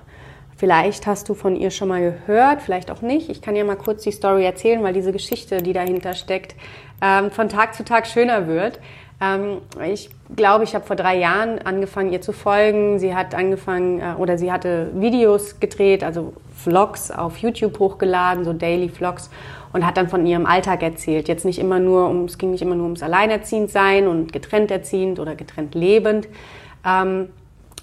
Vielleicht 0.56 1.08
hast 1.08 1.28
du 1.28 1.34
von 1.34 1.56
ihr 1.56 1.72
schon 1.72 1.88
mal 1.88 2.02
gehört, 2.02 2.62
vielleicht 2.62 2.92
auch 2.92 3.02
nicht. 3.02 3.30
Ich 3.30 3.42
kann 3.42 3.56
dir 3.56 3.66
mal 3.66 3.76
kurz 3.76 4.04
die 4.04 4.12
Story 4.12 4.46
erzählen, 4.46 4.84
weil 4.84 4.94
diese 4.94 5.12
Geschichte, 5.12 5.58
die 5.58 5.74
dahinter 5.74 6.14
steckt, 6.14 6.56
ähm, 7.02 7.32
von 7.32 7.50
Tag 7.50 7.74
zu 7.74 7.84
Tag 7.84 8.06
schöner 8.06 8.48
wird. 8.48 8.80
Ähm, 9.22 9.60
ich 9.86 10.10
glaube, 10.36 10.64
ich 10.64 10.74
habe 10.74 10.86
vor 10.86 10.96
drei 10.96 11.18
Jahren 11.18 11.60
angefangen, 11.60 12.12
ihr 12.12 12.22
zu 12.22 12.34
folgen. 12.34 12.98
Sie 13.00 13.16
hat 13.16 13.36
angefangen 13.36 14.00
äh, 14.00 14.16
oder 14.18 14.38
sie 14.38 14.52
hatte 14.52 14.90
Videos 14.96 15.60
gedreht, 15.60 16.04
also 16.04 16.34
Vlogs 16.56 17.12
auf 17.12 17.38
YouTube 17.38 17.80
hochgeladen, 17.80 18.44
so 18.44 18.52
Daily 18.54 18.90
Vlogs 18.90 19.30
und 19.74 19.86
hat 19.86 19.98
dann 19.98 20.10
von 20.10 20.26
ihrem 20.26 20.46
Alltag 20.46 20.84
erzählt. 20.84 21.28
Jetzt 21.28 21.46
nicht 21.46 21.60
immer 21.60 21.80
nur 21.80 22.10
um, 22.10 22.26
es 22.26 22.38
ging 22.38 22.52
nicht 22.52 22.62
immer 22.62 22.76
nur 22.76 22.86
ums 22.86 23.04
Alleinerziehendsein 23.04 24.08
und 24.08 24.34
getrennt 24.34 24.72
erziehend 24.72 25.20
oder 25.20 25.36
getrennt 25.36 25.76
lebend, 25.76 26.28
ähm, 26.86 27.30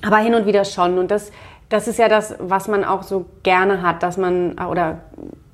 aber 0.04 0.18
hin 0.18 0.34
und 0.34 0.46
wieder 0.46 0.64
schon. 0.64 0.98
Und 0.98 1.10
das, 1.10 1.32
das 1.68 1.88
ist 1.88 1.98
ja 1.98 2.08
das, 2.08 2.34
was 2.40 2.68
man 2.68 2.84
auch 2.84 3.02
so 3.04 3.26
gerne 3.42 3.82
hat, 3.82 4.02
dass 4.02 4.16
man, 4.16 4.58
oder, 4.58 5.00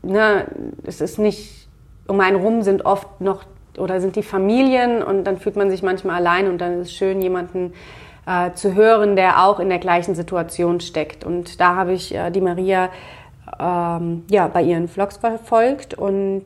ne, 0.03 0.47
es 0.85 1.01
ist 1.01 1.19
nicht, 1.19 1.69
um 2.07 2.21
einen 2.21 2.37
rum 2.37 2.63
sind 2.63 2.85
oft 2.85 3.21
noch 3.21 3.45
oder 3.79 4.01
sind 4.01 4.17
die 4.17 4.23
Familien 4.23 5.03
und 5.03 5.25
dann 5.25 5.39
fühlt 5.39 5.57
man 5.57 5.71
sich 5.71 5.83
manchmal 5.83 6.17
allein 6.17 6.49
und 6.49 6.59
dann 6.59 6.81
ist 6.81 6.89
es 6.89 6.93
schön, 6.95 7.21
jemanden 7.21 7.73
äh, 8.27 8.53
zu 8.53 8.75
hören, 8.75 9.17
der 9.17 9.45
auch 9.45 9.61
in 9.61 9.69
der 9.69 9.79
gleichen 9.79 10.15
Situation 10.15 10.81
steckt. 10.81 11.25
Und 11.25 11.61
da 11.61 11.77
habe 11.77 11.93
ich 11.93 12.15
äh, 12.15 12.31
die 12.31 12.41
Maria 12.41 12.91
ähm, 13.59 14.25
ja, 14.31 14.49
bei 14.49 14.63
ihren 14.63 14.89
Vlogs 14.89 15.19
verfolgt 15.19 15.95
und 15.95 16.43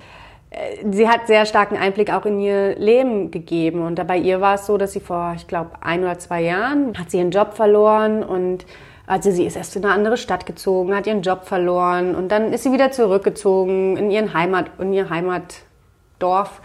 äh, 0.51 0.85
sie 0.91 1.09
hat 1.09 1.27
sehr 1.27 1.47
starken 1.47 1.77
Einblick 1.77 2.13
auch 2.13 2.27
in 2.27 2.41
ihr 2.41 2.77
Leben 2.77 3.31
gegeben. 3.31 3.83
Und 3.83 4.05
bei 4.07 4.19
ihr 4.19 4.41
war 4.41 4.55
es 4.55 4.67
so, 4.67 4.77
dass 4.77 4.93
sie 4.93 5.01
vor, 5.01 5.35
ich 5.37 5.47
glaube, 5.47 5.71
ein 5.81 6.03
oder 6.03 6.19
zwei 6.19 6.43
Jahren 6.43 6.99
hat 6.99 7.11
sie 7.11 7.19
ihren 7.19 7.31
Job 7.31 7.55
verloren 7.55 8.23
und 8.23 8.67
also 9.07 9.31
sie 9.31 9.47
ist 9.47 9.57
erst 9.57 9.75
in 9.75 9.85
eine 9.85 9.95
andere 9.95 10.19
Stadt 10.19 10.45
gezogen, 10.45 10.95
hat 10.95 11.07
ihren 11.07 11.23
Job 11.23 11.47
verloren 11.47 12.15
und 12.15 12.29
dann 12.31 12.53
ist 12.53 12.65
sie 12.65 12.73
wieder 12.73 12.91
zurückgezogen 12.91 13.97
in 13.97 14.11
ihren 14.11 14.35
Heimat, 14.35 14.67
in 14.79 14.93
ihr 14.93 15.09
Heimatdorf 15.09 16.61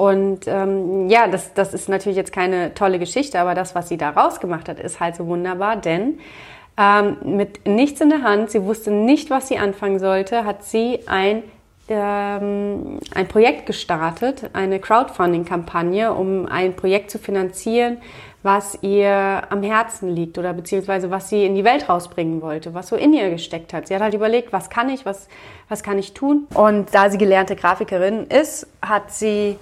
und 0.00 0.46
ähm, 0.46 1.10
ja, 1.10 1.28
das, 1.28 1.52
das 1.52 1.74
ist 1.74 1.90
natürlich 1.90 2.16
jetzt 2.16 2.32
keine 2.32 2.72
tolle 2.72 2.98
Geschichte, 2.98 3.38
aber 3.38 3.54
das, 3.54 3.74
was 3.74 3.90
sie 3.90 3.98
da 3.98 4.08
rausgemacht 4.08 4.70
hat, 4.70 4.80
ist 4.80 4.98
halt 4.98 5.14
so 5.14 5.26
wunderbar, 5.26 5.76
denn 5.76 6.20
ähm, 6.78 7.18
mit 7.22 7.66
nichts 7.68 8.00
in 8.00 8.08
der 8.08 8.22
Hand, 8.22 8.50
sie 8.50 8.64
wusste 8.64 8.90
nicht, 8.90 9.28
was 9.28 9.48
sie 9.48 9.58
anfangen 9.58 9.98
sollte, 9.98 10.46
hat 10.46 10.64
sie 10.64 11.00
ein, 11.04 11.42
ähm, 11.90 12.98
ein 13.14 13.28
Projekt 13.28 13.66
gestartet, 13.66 14.48
eine 14.54 14.78
Crowdfunding-Kampagne, 14.78 16.14
um 16.14 16.46
ein 16.46 16.74
Projekt 16.76 17.10
zu 17.10 17.18
finanzieren, 17.18 17.98
was 18.42 18.78
ihr 18.80 19.42
am 19.50 19.62
Herzen 19.62 20.08
liegt 20.08 20.38
oder 20.38 20.54
beziehungsweise 20.54 21.10
was 21.10 21.28
sie 21.28 21.44
in 21.44 21.54
die 21.54 21.64
Welt 21.64 21.90
rausbringen 21.90 22.40
wollte, 22.40 22.72
was 22.72 22.88
so 22.88 22.96
in 22.96 23.12
ihr 23.12 23.28
gesteckt 23.28 23.74
hat. 23.74 23.88
Sie 23.88 23.94
hat 23.94 24.00
halt 24.00 24.14
überlegt, 24.14 24.50
was 24.50 24.70
kann 24.70 24.88
ich, 24.88 25.04
was, 25.04 25.28
was 25.68 25.82
kann 25.82 25.98
ich 25.98 26.14
tun? 26.14 26.46
Und 26.54 26.94
da 26.94 27.10
sie 27.10 27.18
gelernte 27.18 27.54
Grafikerin 27.54 28.28
ist, 28.28 28.66
hat 28.80 29.10
sie 29.12 29.58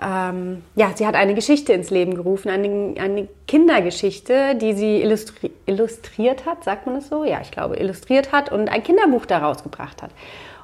ähm, 0.00 0.62
ja, 0.74 0.90
sie 0.94 1.06
hat 1.06 1.14
eine 1.14 1.34
Geschichte 1.34 1.72
ins 1.72 1.90
Leben 1.90 2.14
gerufen, 2.14 2.48
eine, 2.48 2.94
eine 3.00 3.28
Kindergeschichte, 3.46 4.54
die 4.56 4.72
sie 4.72 5.02
illustri 5.02 5.50
illustriert 5.66 6.46
hat, 6.46 6.64
sagt 6.64 6.86
man 6.86 6.96
es 6.96 7.08
so? 7.08 7.24
Ja, 7.24 7.40
ich 7.40 7.50
glaube, 7.50 7.76
illustriert 7.76 8.32
hat 8.32 8.50
und 8.50 8.68
ein 8.70 8.82
Kinderbuch 8.82 9.26
daraus 9.26 9.62
gebracht 9.62 10.02
hat. 10.02 10.10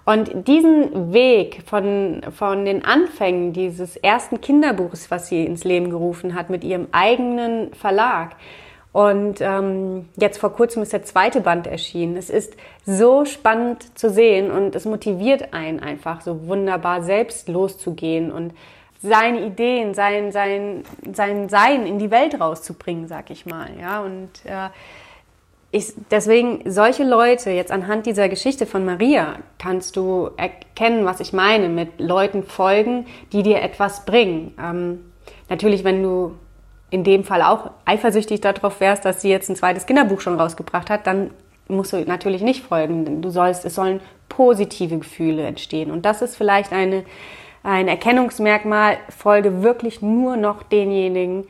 Und 0.04 0.49
diesen 0.49 1.12
Weg 1.12 1.62
von, 1.66 2.22
von 2.37 2.64
den 2.64 2.84
Anfängen 2.84 3.52
dieses 3.52 3.96
ersten 3.96 4.40
Kinderbuches, 4.40 5.10
was 5.10 5.28
sie 5.28 5.44
ins 5.44 5.64
Leben 5.64 5.90
gerufen 5.90 6.34
hat, 6.34 6.50
mit 6.50 6.64
ihrem 6.64 6.88
eigenen 6.90 7.72
Verlag, 7.75 8.37
und 8.92 9.40
ähm, 9.40 10.08
jetzt 10.16 10.38
vor 10.38 10.52
kurzem 10.52 10.82
ist 10.82 10.92
der 10.92 11.04
zweite 11.04 11.40
Band 11.40 11.68
erschienen. 11.68 12.16
Es 12.16 12.28
ist 12.28 12.56
so 12.84 13.25
spannend 13.25 13.96
zu 13.96 14.10
sehen 14.10 14.50
und 14.50 14.75
es 14.75 14.84
motiviert 14.84 15.54
einen 15.54 15.78
einfach 15.78 16.22
so 16.22 16.49
wunderbar 16.49 17.02
selbst 17.02 17.49
loszugehen 17.49 18.32
und 18.32 18.52
seine 19.02 19.47
Ideen, 19.47 19.95
sein, 19.95 20.30
sein, 20.30 20.85
sein 21.12 21.49
Sein 21.49 21.87
in 21.87 21.99
die 21.99 22.11
Welt 22.11 22.38
rauszubringen, 22.40 23.09
sag 23.09 23.30
ich 23.30 23.47
mal. 23.47 23.69
Ja, 23.80 24.00
und 24.00 24.30
äh, 24.45 24.69
ich, 25.73 25.92
deswegen 26.11 26.71
solche 26.71 27.04
Leute, 27.04 27.50
jetzt 27.50 27.71
anhand 27.71 28.07
dieser 28.07 28.28
Geschichte 28.28 28.66
von 28.66 28.85
Maria, 28.85 29.37
kannst 29.59 29.97
du 29.97 30.30
erkennen, 30.37 31.04
was 31.04 31.21
ich 31.21 31.33
meine 31.33 31.69
mit 31.69 32.00
Leuten 32.00 32.42
folgen, 32.42 33.07
die 33.33 33.42
dir 33.42 33.62
etwas 33.62 34.04
bringen. 34.04 34.54
Ähm, 34.61 35.12
natürlich, 35.49 35.85
wenn 35.85 36.02
du 36.02 36.35
in 36.90 37.04
dem 37.04 37.25
Fall 37.25 37.42
auch 37.42 37.71
eifersüchtig 37.85 38.40
darauf 38.40 38.80
wärst, 38.80 39.04
dass 39.04 39.23
sie 39.23 39.30
jetzt 39.30 39.49
ein 39.49 39.57
zweites 39.57 39.87
Kinderbuch 39.87 40.21
schon 40.21 40.38
rausgebracht 40.38 40.90
hat, 40.90 41.07
dann 41.07 41.30
musst 41.69 41.92
du 41.92 42.04
natürlich 42.04 42.42
nicht 42.42 42.64
folgen. 42.64 43.23
Du 43.23 43.30
sollst, 43.30 43.64
es 43.64 43.76
sollen 43.76 44.00
positive 44.28 44.99
Gefühle 44.99 45.45
entstehen. 45.45 45.92
Und 45.92 46.04
das 46.04 46.21
ist 46.21 46.37
vielleicht 46.37 46.73
eine 46.73 47.04
ein 47.62 47.88
Erkennungsmerkmal, 47.88 48.99
folge 49.09 49.62
wirklich 49.62 50.02
nur 50.02 50.37
noch 50.37 50.62
denjenigen, 50.62 51.47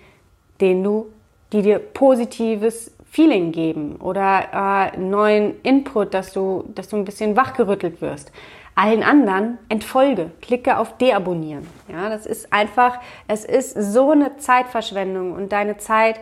den 0.61 0.83
du, 0.83 1.07
die 1.53 1.63
dir 1.63 1.79
positives 1.79 2.93
Feeling 3.11 3.51
geben 3.51 3.97
oder 3.97 4.93
äh, 4.95 4.97
neuen 4.97 5.61
Input, 5.63 6.15
dass 6.15 6.33
du, 6.33 6.65
dass 6.75 6.89
du 6.89 6.97
ein 6.97 7.05
bisschen 7.05 7.37
wachgerüttelt 7.37 8.01
wirst. 8.01 8.31
Allen 8.77 9.03
anderen 9.03 9.59
entfolge, 9.69 10.31
klicke 10.41 10.79
auf 10.79 10.97
Deabonnieren. 10.97 11.67
Ja, 11.89 12.09
das 12.09 12.25
ist 12.25 12.53
einfach, 12.53 12.99
es 13.27 13.45
ist 13.45 13.75
so 13.75 14.13
eine 14.13 14.37
Zeitverschwendung 14.37 15.33
und 15.33 15.51
deine 15.51 15.77
Zeit 15.77 16.21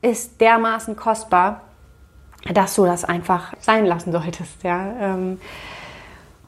ist 0.00 0.40
dermaßen 0.40 0.94
kostbar, 0.94 1.62
dass 2.52 2.76
du 2.76 2.84
das 2.84 3.04
einfach 3.04 3.52
sein 3.60 3.84
lassen 3.84 4.12
solltest. 4.12 4.62
Ja, 4.62 4.92
ähm, 5.00 5.40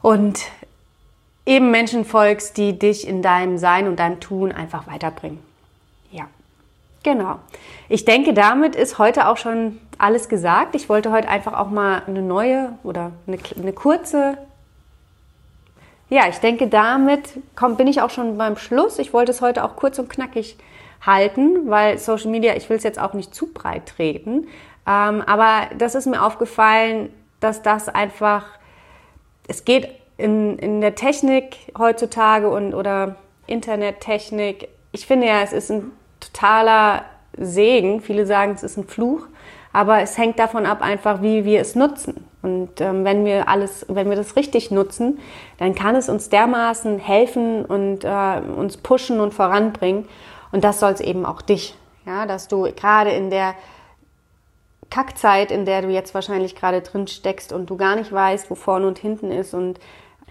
und 0.01 0.39
eben 1.45 1.71
Menschen 1.71 2.05
folgst, 2.05 2.57
die 2.57 2.77
dich 2.77 3.07
in 3.07 3.21
deinem 3.21 3.57
Sein 3.57 3.87
und 3.87 3.97
deinem 3.99 4.19
Tun 4.19 4.51
einfach 4.51 4.87
weiterbringen. 4.87 5.39
Ja. 6.11 6.25
Genau. 7.03 7.39
Ich 7.89 8.05
denke, 8.05 8.33
damit 8.33 8.75
ist 8.75 8.99
heute 8.99 9.27
auch 9.27 9.37
schon 9.37 9.79
alles 9.97 10.29
gesagt. 10.29 10.75
Ich 10.75 10.87
wollte 10.87 11.11
heute 11.11 11.27
einfach 11.27 11.53
auch 11.53 11.69
mal 11.69 12.03
eine 12.07 12.21
neue 12.21 12.73
oder 12.83 13.11
eine, 13.27 13.37
eine 13.57 13.73
kurze. 13.73 14.37
Ja, 16.09 16.27
ich 16.27 16.37
denke, 16.37 16.67
damit 16.67 17.39
komm, 17.55 17.77
bin 17.77 17.87
ich 17.87 18.01
auch 18.01 18.09
schon 18.09 18.37
beim 18.37 18.57
Schluss. 18.57 18.99
Ich 18.99 19.13
wollte 19.13 19.31
es 19.31 19.41
heute 19.41 19.63
auch 19.63 19.75
kurz 19.75 19.97
und 19.97 20.09
knackig 20.09 20.57
halten, 21.03 21.69
weil 21.69 21.97
Social 21.97 22.29
Media, 22.29 22.55
ich 22.55 22.69
will 22.69 22.77
es 22.77 22.83
jetzt 22.83 22.99
auch 22.99 23.13
nicht 23.13 23.33
zu 23.33 23.47
breit 23.47 23.87
treten. 23.87 24.47
Ähm, 24.87 25.21
aber 25.21 25.67
das 25.77 25.95
ist 25.95 26.05
mir 26.05 26.23
aufgefallen, 26.23 27.11
dass 27.39 27.61
das 27.61 27.89
einfach, 27.89 28.45
es 29.47 29.65
geht 29.65 29.89
in, 30.21 30.57
in 30.59 30.81
der 30.81 30.95
Technik 30.95 31.57
heutzutage 31.77 32.49
und 32.49 32.73
oder 32.73 33.15
Internettechnik. 33.47 34.69
Ich 34.91 35.07
finde 35.07 35.27
ja, 35.27 35.41
es 35.41 35.53
ist 35.53 35.71
ein 35.71 35.91
totaler 36.19 37.05
Segen. 37.37 38.01
Viele 38.01 38.25
sagen, 38.25 38.53
es 38.53 38.63
ist 38.63 38.77
ein 38.77 38.87
Fluch, 38.87 39.25
aber 39.73 40.01
es 40.01 40.17
hängt 40.17 40.39
davon 40.39 40.65
ab, 40.65 40.81
einfach 40.81 41.21
wie 41.21 41.45
wir 41.45 41.61
es 41.61 41.75
nutzen. 41.75 42.25
Und 42.41 42.81
ähm, 42.81 43.05
wenn 43.05 43.25
wir 43.25 43.47
alles, 43.47 43.85
wenn 43.87 44.09
wir 44.09 44.17
das 44.17 44.35
richtig 44.35 44.71
nutzen, 44.71 45.19
dann 45.57 45.75
kann 45.75 45.95
es 45.95 46.09
uns 46.09 46.29
dermaßen 46.29 46.99
helfen 46.99 47.65
und 47.65 48.03
äh, 48.03 48.41
uns 48.55 48.77
pushen 48.77 49.19
und 49.19 49.33
voranbringen. 49.33 50.07
Und 50.51 50.63
das 50.63 50.79
soll 50.79 50.91
es 50.91 51.01
eben 51.01 51.25
auch 51.25 51.41
dich, 51.41 51.75
ja, 52.05 52.25
dass 52.25 52.47
du 52.47 52.63
gerade 52.75 53.11
in 53.11 53.29
der 53.29 53.55
Kackzeit, 54.89 55.51
in 55.51 55.65
der 55.65 55.81
du 55.81 55.87
jetzt 55.87 56.13
wahrscheinlich 56.13 56.55
gerade 56.55 56.81
drin 56.81 57.07
steckst 57.07 57.53
und 57.53 57.69
du 57.69 57.77
gar 57.77 57.95
nicht 57.95 58.11
weißt, 58.11 58.51
wo 58.51 58.55
vorne 58.55 58.87
und 58.87 58.99
hinten 58.99 59.31
ist 59.31 59.53
und 59.53 59.79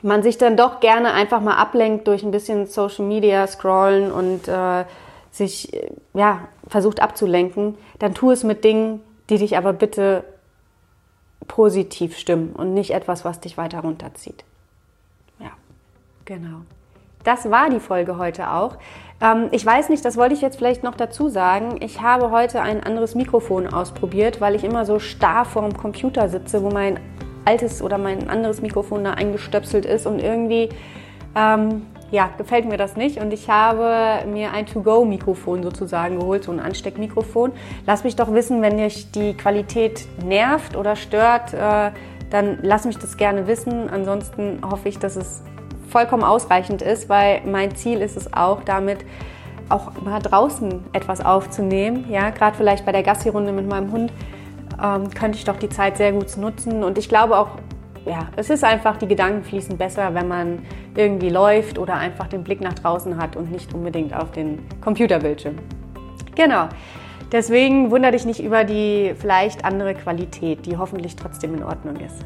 man 0.02 0.22
sich 0.22 0.38
dann 0.38 0.56
doch 0.56 0.80
gerne 0.80 1.12
einfach 1.12 1.40
mal 1.40 1.56
ablenkt 1.56 2.08
durch 2.08 2.22
ein 2.22 2.30
bisschen 2.30 2.66
Social 2.66 3.04
Media 3.04 3.46
scrollen 3.46 4.10
und 4.12 4.48
äh, 4.48 4.84
sich 5.30 5.72
ja, 6.14 6.48
versucht 6.66 7.00
abzulenken, 7.00 7.76
dann 7.98 8.14
tu 8.14 8.30
es 8.30 8.44
mit 8.44 8.64
Dingen, 8.64 9.00
die 9.28 9.38
dich 9.38 9.56
aber 9.56 9.72
bitte 9.72 10.24
positiv 11.46 12.16
stimmen 12.16 12.52
und 12.54 12.74
nicht 12.74 12.92
etwas, 12.92 13.24
was 13.24 13.40
dich 13.40 13.56
weiter 13.56 13.80
runterzieht. 13.80 14.44
Ja, 15.38 15.50
genau. 16.24 16.62
Das 17.24 17.50
war 17.50 17.68
die 17.68 17.80
Folge 17.80 18.18
heute 18.18 18.50
auch. 18.50 18.76
Ähm, 19.20 19.48
ich 19.50 19.64
weiß 19.64 19.88
nicht, 19.90 20.04
das 20.04 20.16
wollte 20.16 20.34
ich 20.34 20.40
jetzt 20.40 20.56
vielleicht 20.56 20.82
noch 20.82 20.94
dazu 20.94 21.28
sagen. 21.28 21.76
Ich 21.80 22.00
habe 22.00 22.30
heute 22.30 22.62
ein 22.62 22.82
anderes 22.82 23.14
Mikrofon 23.14 23.66
ausprobiert, 23.66 24.40
weil 24.40 24.54
ich 24.54 24.64
immer 24.64 24.84
so 24.86 24.98
starr 24.98 25.44
vor 25.44 25.62
dem 25.62 25.76
Computer 25.76 26.28
sitze, 26.28 26.62
wo 26.62 26.70
mein 26.70 26.98
altes 27.50 27.82
oder 27.82 27.98
mein 27.98 28.28
anderes 28.28 28.62
Mikrofon 28.62 29.04
da 29.04 29.12
eingestöpselt 29.12 29.84
ist 29.84 30.06
und 30.06 30.20
irgendwie 30.20 30.68
ähm, 31.36 31.82
ja, 32.10 32.30
gefällt 32.38 32.64
mir 32.64 32.76
das 32.76 32.96
nicht 32.96 33.20
und 33.20 33.32
ich 33.32 33.48
habe 33.48 34.26
mir 34.26 34.52
ein 34.52 34.66
To-Go-Mikrofon 34.66 35.62
sozusagen 35.62 36.18
geholt, 36.18 36.44
so 36.44 36.52
ein 36.52 36.60
Ansteckmikrofon. 36.60 37.52
Lass 37.86 38.04
mich 38.04 38.16
doch 38.16 38.32
wissen, 38.32 38.62
wenn 38.62 38.78
dich 38.78 39.10
die 39.12 39.34
Qualität 39.34 40.06
nervt 40.24 40.76
oder 40.76 40.96
stört, 40.96 41.54
äh, 41.54 41.90
dann 42.30 42.58
lass 42.62 42.84
mich 42.84 42.98
das 42.98 43.16
gerne 43.16 43.46
wissen. 43.46 43.88
Ansonsten 43.90 44.60
hoffe 44.68 44.88
ich, 44.88 44.98
dass 44.98 45.16
es 45.16 45.42
vollkommen 45.88 46.24
ausreichend 46.24 46.82
ist, 46.82 47.08
weil 47.08 47.42
mein 47.44 47.74
Ziel 47.74 48.00
ist 48.00 48.16
es 48.16 48.32
auch, 48.32 48.62
damit 48.62 48.98
auch 49.68 49.92
mal 50.04 50.20
draußen 50.20 50.84
etwas 50.92 51.24
aufzunehmen. 51.24 52.06
Ja, 52.10 52.30
gerade 52.30 52.56
vielleicht 52.56 52.84
bei 52.84 52.92
der 52.92 53.02
Gassi-Runde 53.02 53.52
mit 53.52 53.68
meinem 53.68 53.92
Hund 53.92 54.12
ähm, 54.82 55.10
könnte 55.10 55.38
ich 55.38 55.44
doch 55.44 55.56
die 55.56 55.68
Zeit 55.68 55.96
sehr 55.96 56.12
gut 56.12 56.36
nutzen. 56.36 56.82
Und 56.82 56.98
ich 56.98 57.08
glaube 57.08 57.38
auch, 57.38 57.48
ja, 58.06 58.28
es 58.36 58.50
ist 58.50 58.64
einfach, 58.64 58.96
die 58.96 59.08
Gedanken 59.08 59.44
fließen 59.44 59.76
besser, 59.76 60.14
wenn 60.14 60.28
man 60.28 60.60
irgendwie 60.96 61.28
läuft 61.28 61.78
oder 61.78 61.94
einfach 61.94 62.28
den 62.28 62.42
Blick 62.42 62.60
nach 62.60 62.74
draußen 62.74 63.16
hat 63.16 63.36
und 63.36 63.50
nicht 63.52 63.74
unbedingt 63.74 64.14
auf 64.14 64.32
den 64.32 64.60
Computerbildschirm. 64.80 65.56
Genau. 66.34 66.68
Deswegen 67.32 67.90
wundere 67.90 68.12
dich 68.12 68.24
nicht 68.24 68.42
über 68.42 68.64
die 68.64 69.14
vielleicht 69.16 69.64
andere 69.64 69.94
Qualität, 69.94 70.66
die 70.66 70.76
hoffentlich 70.76 71.14
trotzdem 71.14 71.54
in 71.54 71.62
Ordnung 71.62 71.96
ist. 71.96 72.24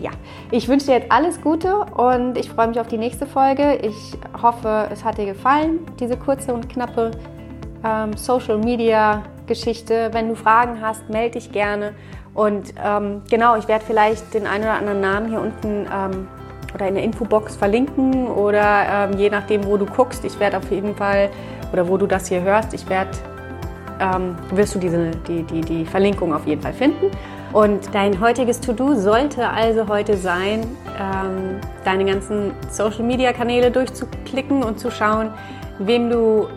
Ja, 0.00 0.10
ich 0.50 0.68
wünsche 0.68 0.86
dir 0.86 0.92
jetzt 0.94 1.10
alles 1.10 1.40
Gute 1.40 1.74
und 1.96 2.36
ich 2.36 2.50
freue 2.50 2.68
mich 2.68 2.78
auf 2.78 2.86
die 2.86 2.98
nächste 2.98 3.26
Folge. 3.26 3.78
Ich 3.82 4.16
hoffe, 4.40 4.88
es 4.92 5.04
hat 5.04 5.18
dir 5.18 5.26
gefallen, 5.26 5.80
diese 5.98 6.16
kurze 6.16 6.54
und 6.54 6.68
knappe 6.68 7.12
ähm, 7.84 8.16
Social 8.16 8.58
Media 8.58 9.22
Geschichte. 9.52 10.10
Wenn 10.12 10.28
du 10.28 10.34
Fragen 10.34 10.80
hast, 10.80 11.08
melde 11.10 11.38
dich 11.38 11.52
gerne. 11.52 11.94
Und 12.34 12.72
ähm, 12.82 13.22
genau, 13.28 13.56
ich 13.56 13.68
werde 13.68 13.84
vielleicht 13.84 14.32
den 14.32 14.46
einen 14.46 14.64
oder 14.64 14.74
anderen 14.74 15.00
Namen 15.00 15.28
hier 15.28 15.40
unten 15.40 15.86
ähm, 15.92 16.28
oder 16.74 16.88
in 16.88 16.94
der 16.94 17.04
Infobox 17.04 17.56
verlinken 17.56 18.28
oder 18.28 19.10
ähm, 19.10 19.18
je 19.18 19.28
nachdem, 19.28 19.66
wo 19.66 19.76
du 19.76 19.84
guckst. 19.84 20.24
Ich 20.24 20.40
werde 20.40 20.56
auf 20.56 20.70
jeden 20.70 20.96
Fall, 20.96 21.28
oder 21.72 21.86
wo 21.86 21.98
du 21.98 22.06
das 22.06 22.28
hier 22.28 22.40
hörst, 22.40 22.72
ich 22.72 22.88
werde, 22.88 23.10
ähm, 24.00 24.36
wirst 24.52 24.74
du 24.74 24.78
diese, 24.78 25.10
die, 25.28 25.42
die, 25.42 25.60
die 25.60 25.84
Verlinkung 25.84 26.32
auf 26.32 26.46
jeden 26.46 26.62
Fall 26.62 26.72
finden. 26.72 27.10
Und 27.52 27.94
dein 27.94 28.18
heutiges 28.18 28.60
To-Do 28.60 28.94
sollte 28.94 29.46
also 29.46 29.86
heute 29.86 30.16
sein, 30.16 30.62
ähm, 30.98 31.60
deine 31.84 32.06
ganzen 32.06 32.52
Social-Media-Kanäle 32.70 33.70
durchzuklicken 33.70 34.62
und 34.62 34.80
zu 34.80 34.90
schauen, 34.90 35.28
wem 35.78 36.08
du 36.08 36.48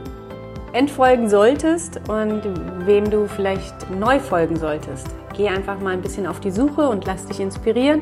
entfolgen 0.75 1.29
solltest 1.29 2.01
und 2.09 2.41
wem 2.85 3.09
du 3.09 3.27
vielleicht 3.27 3.89
neu 3.89 4.19
folgen 4.19 4.57
solltest. 4.57 5.07
Geh 5.35 5.47
einfach 5.47 5.79
mal 5.79 5.93
ein 5.93 6.01
bisschen 6.01 6.27
auf 6.27 6.39
die 6.39 6.51
Suche 6.51 6.87
und 6.89 7.05
lass 7.05 7.25
dich 7.25 7.39
inspirieren 7.39 8.01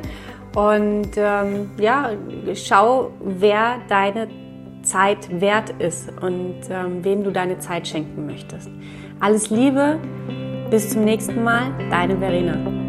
und 0.55 1.11
ähm, 1.15 1.69
ja, 1.77 2.11
schau, 2.55 3.11
wer 3.23 3.75
deine 3.87 4.27
Zeit 4.81 5.39
wert 5.39 5.69
ist 5.79 6.11
und 6.21 6.61
ähm, 6.69 7.03
wem 7.03 7.23
du 7.23 7.31
deine 7.31 7.59
Zeit 7.59 7.87
schenken 7.87 8.25
möchtest. 8.25 8.69
Alles 9.19 9.49
Liebe, 9.49 9.99
bis 10.69 10.89
zum 10.89 11.05
nächsten 11.05 11.43
Mal, 11.43 11.71
deine 11.89 12.17
Verena. 12.17 12.82